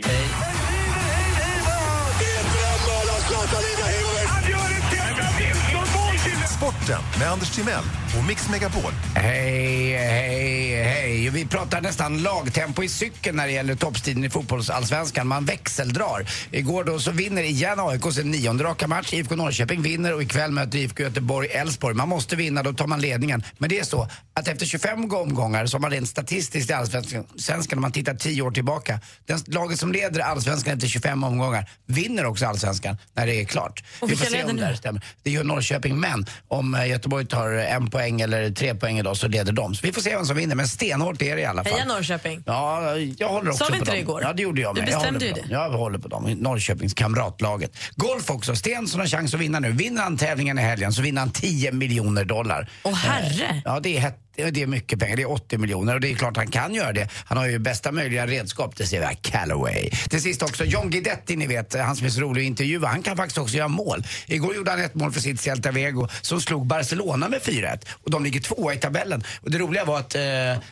Sporten 6.58 7.02
med 7.18 7.30
Anders 7.30 7.50
Timell 7.50 7.84
och 8.18 8.24
Mix 8.24 8.48
Megapol. 8.50 8.92
Hej, 9.14 9.96
hej, 9.96 10.82
hej. 10.82 11.30
Vi 11.30 11.46
pratar 11.46 11.80
nästan 11.80 12.22
lagtempo 12.22 12.82
i 12.82 12.88
cykeln 12.88 13.36
när 13.36 13.46
det 13.46 13.52
gäller 13.52 13.74
toppstriden 13.74 14.24
i 14.24 14.30
fotbollsallsvenskan. 14.30 15.26
Man 15.26 15.44
växeldrar. 15.44 16.30
Igår 16.50 16.84
då 16.84 16.98
så 16.98 17.10
vinner 17.10 17.42
igen 17.42 17.80
AIK 17.80 18.12
sin 18.12 18.30
nionde 18.30 18.64
raka 18.64 18.88
match. 18.88 19.12
IFK 19.12 19.36
Norrköping 19.36 19.82
vinner 19.82 20.14
och 20.14 20.22
ikväll 20.22 20.50
möter 20.50 20.78
IFK 20.78 21.02
Göteborg 21.02 21.48
Elfsborg. 21.48 21.94
Man 21.94 22.08
måste 22.08 22.36
vinna, 22.36 22.62
då 22.62 22.72
tar 22.72 22.86
man 22.86 23.00
ledningen. 23.00 23.42
Men 23.58 23.68
det 23.68 23.78
är 23.78 23.84
så 23.84 24.08
att 24.34 24.48
efter 24.48 24.66
25 24.66 25.14
omgångar 25.14 25.66
så 25.66 25.76
har 25.76 25.80
man 25.80 25.90
rent 25.90 26.08
statistiskt 26.08 26.70
i 26.70 26.72
allsvenskan, 26.72 27.78
om 27.78 27.82
man 27.82 27.92
tittar 27.92 28.14
10 28.14 28.42
år 28.42 28.50
tillbaka, 28.50 29.00
den 29.26 29.38
laget 29.46 29.78
som 29.78 29.92
leder 29.92 30.20
allsvenskan 30.20 30.74
efter 30.74 30.88
25 30.88 31.24
omgångar 31.24 31.70
vinner 31.86 32.24
också 32.24 32.46
allsvenskan 32.46 32.96
när 33.14 33.26
det 33.26 33.40
är 33.40 33.44
klart. 33.44 33.84
Och 34.00 34.10
Vi 34.10 34.16
får 34.16 34.24
vilka 34.24 34.38
se 34.38 34.42
om 34.42 34.48
leder 34.48 34.60
det 34.60 34.66
här 34.66 34.74
stämmer. 34.74 35.02
Det 35.22 35.30
gör 35.30 35.44
Norrköping, 35.44 36.00
men 36.00 36.26
om 36.48 36.74
eh, 36.74 36.86
Göteborg 36.88 37.26
tar 37.26 37.50
en 37.52 37.90
poäng 37.90 38.20
eller 38.20 38.50
tre 38.50 38.74
poäng 38.74 38.98
idag 38.98 39.16
så 39.16 39.28
leder 39.28 39.52
de. 39.52 39.74
Så 39.74 39.86
vi 39.86 39.92
får 39.92 40.00
se 40.02 40.16
vem 40.16 40.24
som 40.26 40.36
vinner, 40.36 40.54
men 40.54 40.68
stenhårt 40.68 41.22
är 41.22 41.36
det 41.36 41.42
i 41.42 41.44
alla 41.44 41.64
fall. 41.64 41.72
Heja 41.72 41.84
Norrköping. 41.84 42.42
Ja, 42.46 42.96
jag 43.18 43.28
håller 43.28 43.50
också 43.50 43.64
Sa 43.64 43.64
vi 43.64 43.70
på 43.70 43.76
inte 43.78 43.90
dem. 43.90 43.94
det 43.94 44.00
igår? 44.00 44.22
Ja, 44.22 44.32
det 44.32 44.42
gjorde 44.42 44.60
jag 44.60 44.74
Du 44.74 44.80
med. 44.80 44.90
jag 44.90 44.98
bestämde 45.00 45.24
ju 45.26 45.30
på 45.32 45.36
det. 45.36 45.42
dem. 45.42 45.50
Jag 45.50 45.70
håller 45.70 45.98
på 45.98 46.08
dem. 46.08 46.24
Norrköpings 46.40 46.94
kamratlaget. 46.94 47.72
Golf 47.96 48.30
också. 48.30 48.56
Stensson 48.56 49.00
har 49.00 49.06
chans 49.06 49.34
att 49.34 49.40
vinna 49.40 49.60
nu. 49.60 49.72
Vinner 49.72 50.02
han 50.02 50.16
tävlingen 50.16 50.58
i 50.58 50.62
helgen 50.62 50.92
så 50.92 51.02
vinner 51.02 51.20
han 51.20 51.30
10 51.30 51.72
miljoner 51.72 52.24
dollar. 52.24 52.70
Åh 52.84 52.94
herre. 52.94 53.62
Ja, 53.64 53.80
det 53.80 53.96
är, 53.96 54.00
het- 54.00 54.18
det 54.38 54.62
är 54.62 54.66
mycket 54.66 54.98
pengar. 54.98 55.16
Det 55.16 55.22
är 55.22 55.30
80 55.30 55.58
miljoner 55.58 55.94
och 55.94 56.00
det 56.00 56.10
är 56.10 56.14
klart 56.14 56.36
han 56.36 56.46
kan 56.46 56.74
göra 56.74 56.92
det. 56.92 57.08
Han 57.24 57.38
har 57.38 57.46
ju 57.46 57.58
bästa 57.58 57.92
möjliga 57.92 58.26
redskap, 58.26 58.76
det 58.76 58.86
ser 58.86 59.00
vi 59.00 59.06
här, 59.06 59.14
Callaway. 59.14 59.90
Till 59.90 60.22
sist 60.22 60.42
också, 60.42 60.64
John 60.64 60.90
Guidetti, 60.90 61.36
ni 61.36 61.46
vet, 61.46 61.74
han 61.74 61.96
som 61.96 62.06
är 62.06 62.10
så 62.10 62.20
rolig 62.20 62.42
att 62.42 62.46
intervjua, 62.46 62.88
han 62.88 63.02
kan 63.02 63.16
faktiskt 63.16 63.38
också 63.38 63.56
göra 63.56 63.68
mål. 63.68 64.04
Igår 64.26 64.54
gjorde 64.54 64.70
han 64.70 64.80
ett 64.80 64.94
mål 64.94 65.12
för 65.12 65.20
sitt 65.20 65.40
Celta 65.40 65.70
Vego 65.70 66.08
som 66.20 66.40
slog 66.40 66.66
Barcelona 66.66 67.28
med 67.28 67.40
4-1 67.40 67.86
och 68.04 68.10
de 68.10 68.24
ligger 68.24 68.40
tvåa 68.40 68.74
i 68.74 68.76
tabellen. 68.76 69.24
Och 69.40 69.50
det 69.50 69.58
roliga 69.58 69.84
var 69.84 69.98
att 69.98 70.14
eh, 70.14 70.22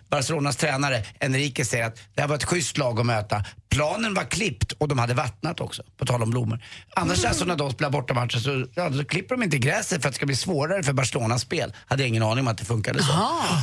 Barcelonas 0.09 0.57
tränare 0.57 1.02
Enrique 1.20 1.64
säger 1.64 1.87
att 1.87 1.96
det 2.14 2.20
här 2.20 2.29
var 2.29 2.37
ett 2.37 2.44
schysst 2.44 2.79
lag 2.79 3.00
att 3.00 3.07
möta. 3.07 3.44
Planen 3.68 4.14
var 4.14 4.24
klippt 4.24 4.72
och 4.72 4.88
de 4.88 4.98
hade 4.98 5.14
vattnat 5.14 5.61
också, 5.61 5.83
på 5.96 6.07
tal 6.07 6.22
om 6.22 6.31
blommor. 6.31 6.64
Annars 6.96 7.24
alltså 7.24 7.44
när 7.44 7.57
de 7.57 7.70
spelar 7.70 7.90
bortamatcher 7.90 8.38
så, 8.38 8.66
ja, 8.74 8.92
så 8.92 9.05
klipper 9.05 9.35
de 9.37 9.42
inte 9.42 9.59
gräset 9.59 10.02
för 10.02 10.09
att 10.09 10.14
det 10.14 10.16
ska 10.16 10.26
bli 10.26 10.37
svårare 10.37 10.83
för 10.83 10.92
Barcelonas 10.92 11.42
spel. 11.42 11.72
Hade 11.87 12.02
jag 12.02 12.09
ingen 12.09 12.22
aning 12.22 12.40
om 12.40 12.48
att 12.48 12.59
det 12.59 12.64
funkade 12.64 13.02
så. 13.02 13.12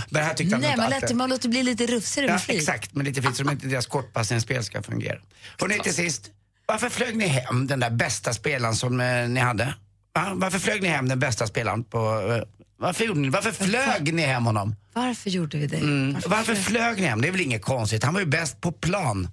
Men 0.10 0.24
här 0.24 0.34
tyckte 0.34 0.58
Nej, 0.58 0.78
man 0.78 0.90
lät 0.90 1.08
det- 1.08 1.14
man 1.14 1.30
låter 1.30 1.50
bli 1.50 1.64
lite 1.64 1.86
rufsigare 1.86 2.28
Ja, 2.28 2.34
med 2.34 2.42
flit. 2.42 2.58
exakt, 2.58 2.94
men 2.96 3.06
lite 3.06 3.22
fint 3.22 3.38
så 3.38 3.44
de 3.44 3.52
inte 3.52 3.68
deras 3.68 3.86
kortpassningsspel 3.86 4.64
ska 4.64 4.84
fungera. 4.84 5.18
Hörrni, 5.60 5.80
till 5.80 5.94
sist. 5.94 6.30
Varför 6.66 6.90
flög 6.90 7.16
ni 7.18 7.28
hem 7.28 7.68
den 7.68 7.80
där 7.80 7.90
bästa 7.90 8.34
spelaren 8.34 8.76
som 8.76 9.00
eh, 9.02 9.28
ni 9.30 9.40
hade? 9.40 9.74
Va? 10.16 10.32
Varför 10.36 10.60
flög 10.60 10.82
ni 10.82 10.88
hem 10.88 11.10
den 11.10 11.20
bästa 11.20 11.48
spelaren 11.48 11.84
på... 11.84 11.98
Eh, 12.38 12.44
varför 12.80 13.06
gjorde 13.06 13.20
ni 13.20 13.30
Varför 13.30 13.52
flög 13.52 14.14
ni 14.14 14.22
hem 14.22 14.46
honom? 14.46 14.76
Varför 14.94 15.30
gjorde 15.30 15.58
vi 15.58 15.68
det? 15.68 15.78
Mm. 15.78 16.18
Varför 16.28 16.56
flög 16.56 16.98
ni 17.02 17.06
hem? 17.08 17.22
Det 17.22 17.28
är 17.28 17.32
väl 17.32 17.42
inget 17.42 17.62
konstigt. 17.62 18.04
Han 18.04 18.14
var 18.14 18.22
ju 18.22 18.28
bäst 18.28 18.62
på 18.62 18.72
plan. 18.72 19.28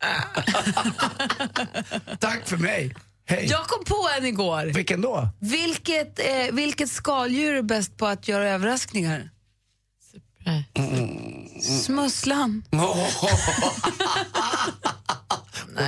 Tack 2.18 2.48
för 2.48 2.56
mig. 2.56 2.94
Hej. 3.26 3.46
Jag 3.50 3.66
kom 3.66 3.84
på 3.84 4.08
en 4.18 4.26
igår. 4.26 4.64
Vilken 4.64 5.00
då? 5.00 5.28
Vilket, 5.40 6.18
eh, 6.18 6.24
vilket 6.52 6.90
skaldjur 6.90 7.54
är 7.54 7.62
bäst 7.62 7.96
på 7.96 8.06
att 8.06 8.28
göra 8.28 8.48
överraskningar? 8.48 9.30
Smusslan. 11.62 12.62
och, 12.70 12.78
då, 15.76 15.82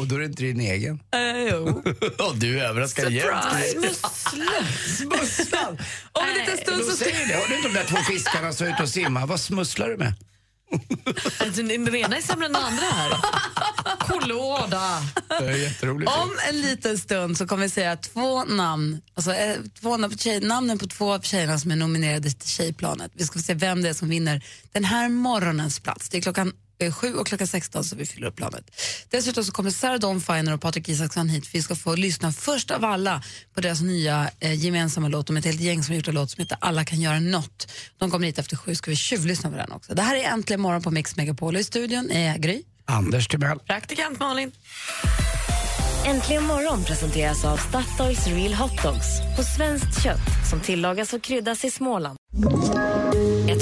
och 0.00 0.06
då 0.06 0.14
är 0.14 0.18
det 0.18 0.24
inte 0.26 0.42
din 0.42 0.60
egen. 0.60 1.00
Eh, 1.14 1.20
jo. 1.50 1.82
och 2.28 2.36
du 2.36 2.60
överraskar 2.60 3.10
jämt. 3.10 3.44
Smusslan. 3.72 4.64
Smusslan. 4.96 5.78
Om 6.12 6.24
en 6.28 6.34
liten 6.34 6.58
stund 6.58 6.84
så... 6.84 6.96
säger 6.96 7.26
det. 7.26 7.34
Hör 7.34 7.48
du 7.48 7.56
inte 7.56 7.68
de 7.68 7.74
där 7.74 7.84
två 7.84 7.96
fiskarna 7.96 8.52
som 8.52 8.66
är 8.66 8.70
ute 8.70 8.82
och 8.82 8.88
simmar? 8.88 9.26
Vad 9.26 9.40
smusslar 9.40 9.88
du 9.88 9.96
med? 9.96 10.14
Alltså, 11.38 11.62
Den 11.62 11.94
ena 11.94 12.16
är 12.16 12.20
sämre 12.22 12.46
än 12.46 12.52
den 12.52 12.62
andra 12.62 12.84
här. 12.84 13.16
Kollåda. 13.98 15.02
Det 15.28 15.34
är 15.34 15.56
jätteroligt. 15.56 16.12
Om 16.12 16.30
en 16.48 16.60
liten 16.60 16.98
stund 16.98 17.38
så 17.38 17.46
kommer 17.46 17.62
vi 17.62 17.70
säga 17.70 17.96
två 17.96 18.44
namn, 18.44 19.00
alltså 19.14 19.34
eh, 19.34 19.56
två 19.80 19.96
namn 19.96 20.12
på 20.12 20.18
tjej, 20.18 20.40
namnen 20.40 20.78
på 20.78 20.86
två 20.86 21.12
av 21.12 21.20
tjejerna 21.20 21.58
som 21.58 21.70
är 21.70 21.76
nominerade 21.76 22.30
till 22.30 22.48
Tjejplanet. 22.48 23.10
Vi 23.14 23.24
ska 23.24 23.38
se 23.38 23.54
vem 23.54 23.82
det 23.82 23.88
är 23.88 23.94
som 23.94 24.08
vinner 24.08 24.44
den 24.72 24.84
här 24.84 25.08
morgonens 25.08 25.80
plats. 25.80 26.08
Det 26.08 26.18
är 26.18 26.22
klockan 26.22 26.52
sju 26.90 27.14
och 27.14 27.26
klockan 27.26 27.46
16 27.46 27.84
så 27.84 27.96
vi 27.96 28.06
fyller 28.06 28.26
upp 28.26 28.36
planet. 28.36 28.64
Dessutom 29.10 29.44
så 29.44 29.52
kommer 29.52 29.70
Sarah 29.70 29.98
Dawn 29.98 30.20
Finer 30.20 30.54
och 30.54 30.60
Patrik 30.60 30.88
Isaksson 30.88 31.28
hit. 31.28 31.48
Vi 31.52 31.62
ska 31.62 31.74
få 31.74 31.94
lyssna 31.94 32.32
först 32.32 32.70
av 32.70 32.84
alla 32.84 33.22
på 33.54 33.60
deras 33.60 33.80
nya 33.80 34.30
eh, 34.40 34.54
gemensamma 34.54 35.08
låt. 35.08 35.26
De 35.26 35.36
är 35.36 35.40
ett 35.40 35.46
helt 35.46 35.60
gäng 35.60 35.82
som 35.82 35.92
har 35.92 35.96
gjort 35.96 36.08
en 36.08 36.14
låt 36.14 36.30
som 36.30 36.40
heter 36.40 36.58
Alla 36.60 36.84
kan 36.84 37.00
göra 37.00 37.20
något. 37.20 37.72
De 37.98 38.10
kommer 38.10 38.26
hit 38.26 38.38
efter 38.38 38.56
sju, 38.56 38.74
ska 38.74 38.90
vi 38.90 38.96
tjuvlyssna 38.96 39.50
på 39.50 39.56
den 39.56 39.72
också. 39.72 39.94
Det 39.94 40.02
här 40.02 40.16
är 40.16 40.22
Äntligen 40.22 40.60
morgon 40.60 40.82
på 40.82 40.90
Mix 40.90 41.16
Megapol 41.16 41.56
i 41.56 41.64
studion 41.64 42.10
är 42.10 42.38
Gry. 42.38 42.62
Anders 42.84 43.28
Timell. 43.28 43.58
Praktikant 43.58 44.20
Malin. 44.20 44.52
Äntligen 46.06 46.44
morgon 46.44 46.84
presenteras 46.84 47.44
av 47.44 47.56
Statoils 47.56 48.26
Real 48.26 48.54
Hot 48.54 48.82
Dogs 48.82 49.20
på 49.36 49.42
svenskt 49.42 50.02
kött 50.02 50.48
som 50.50 50.60
tillagas 50.60 51.12
och 51.12 51.22
kryddas 51.22 51.64
i 51.64 51.70
Småland. 51.70 52.18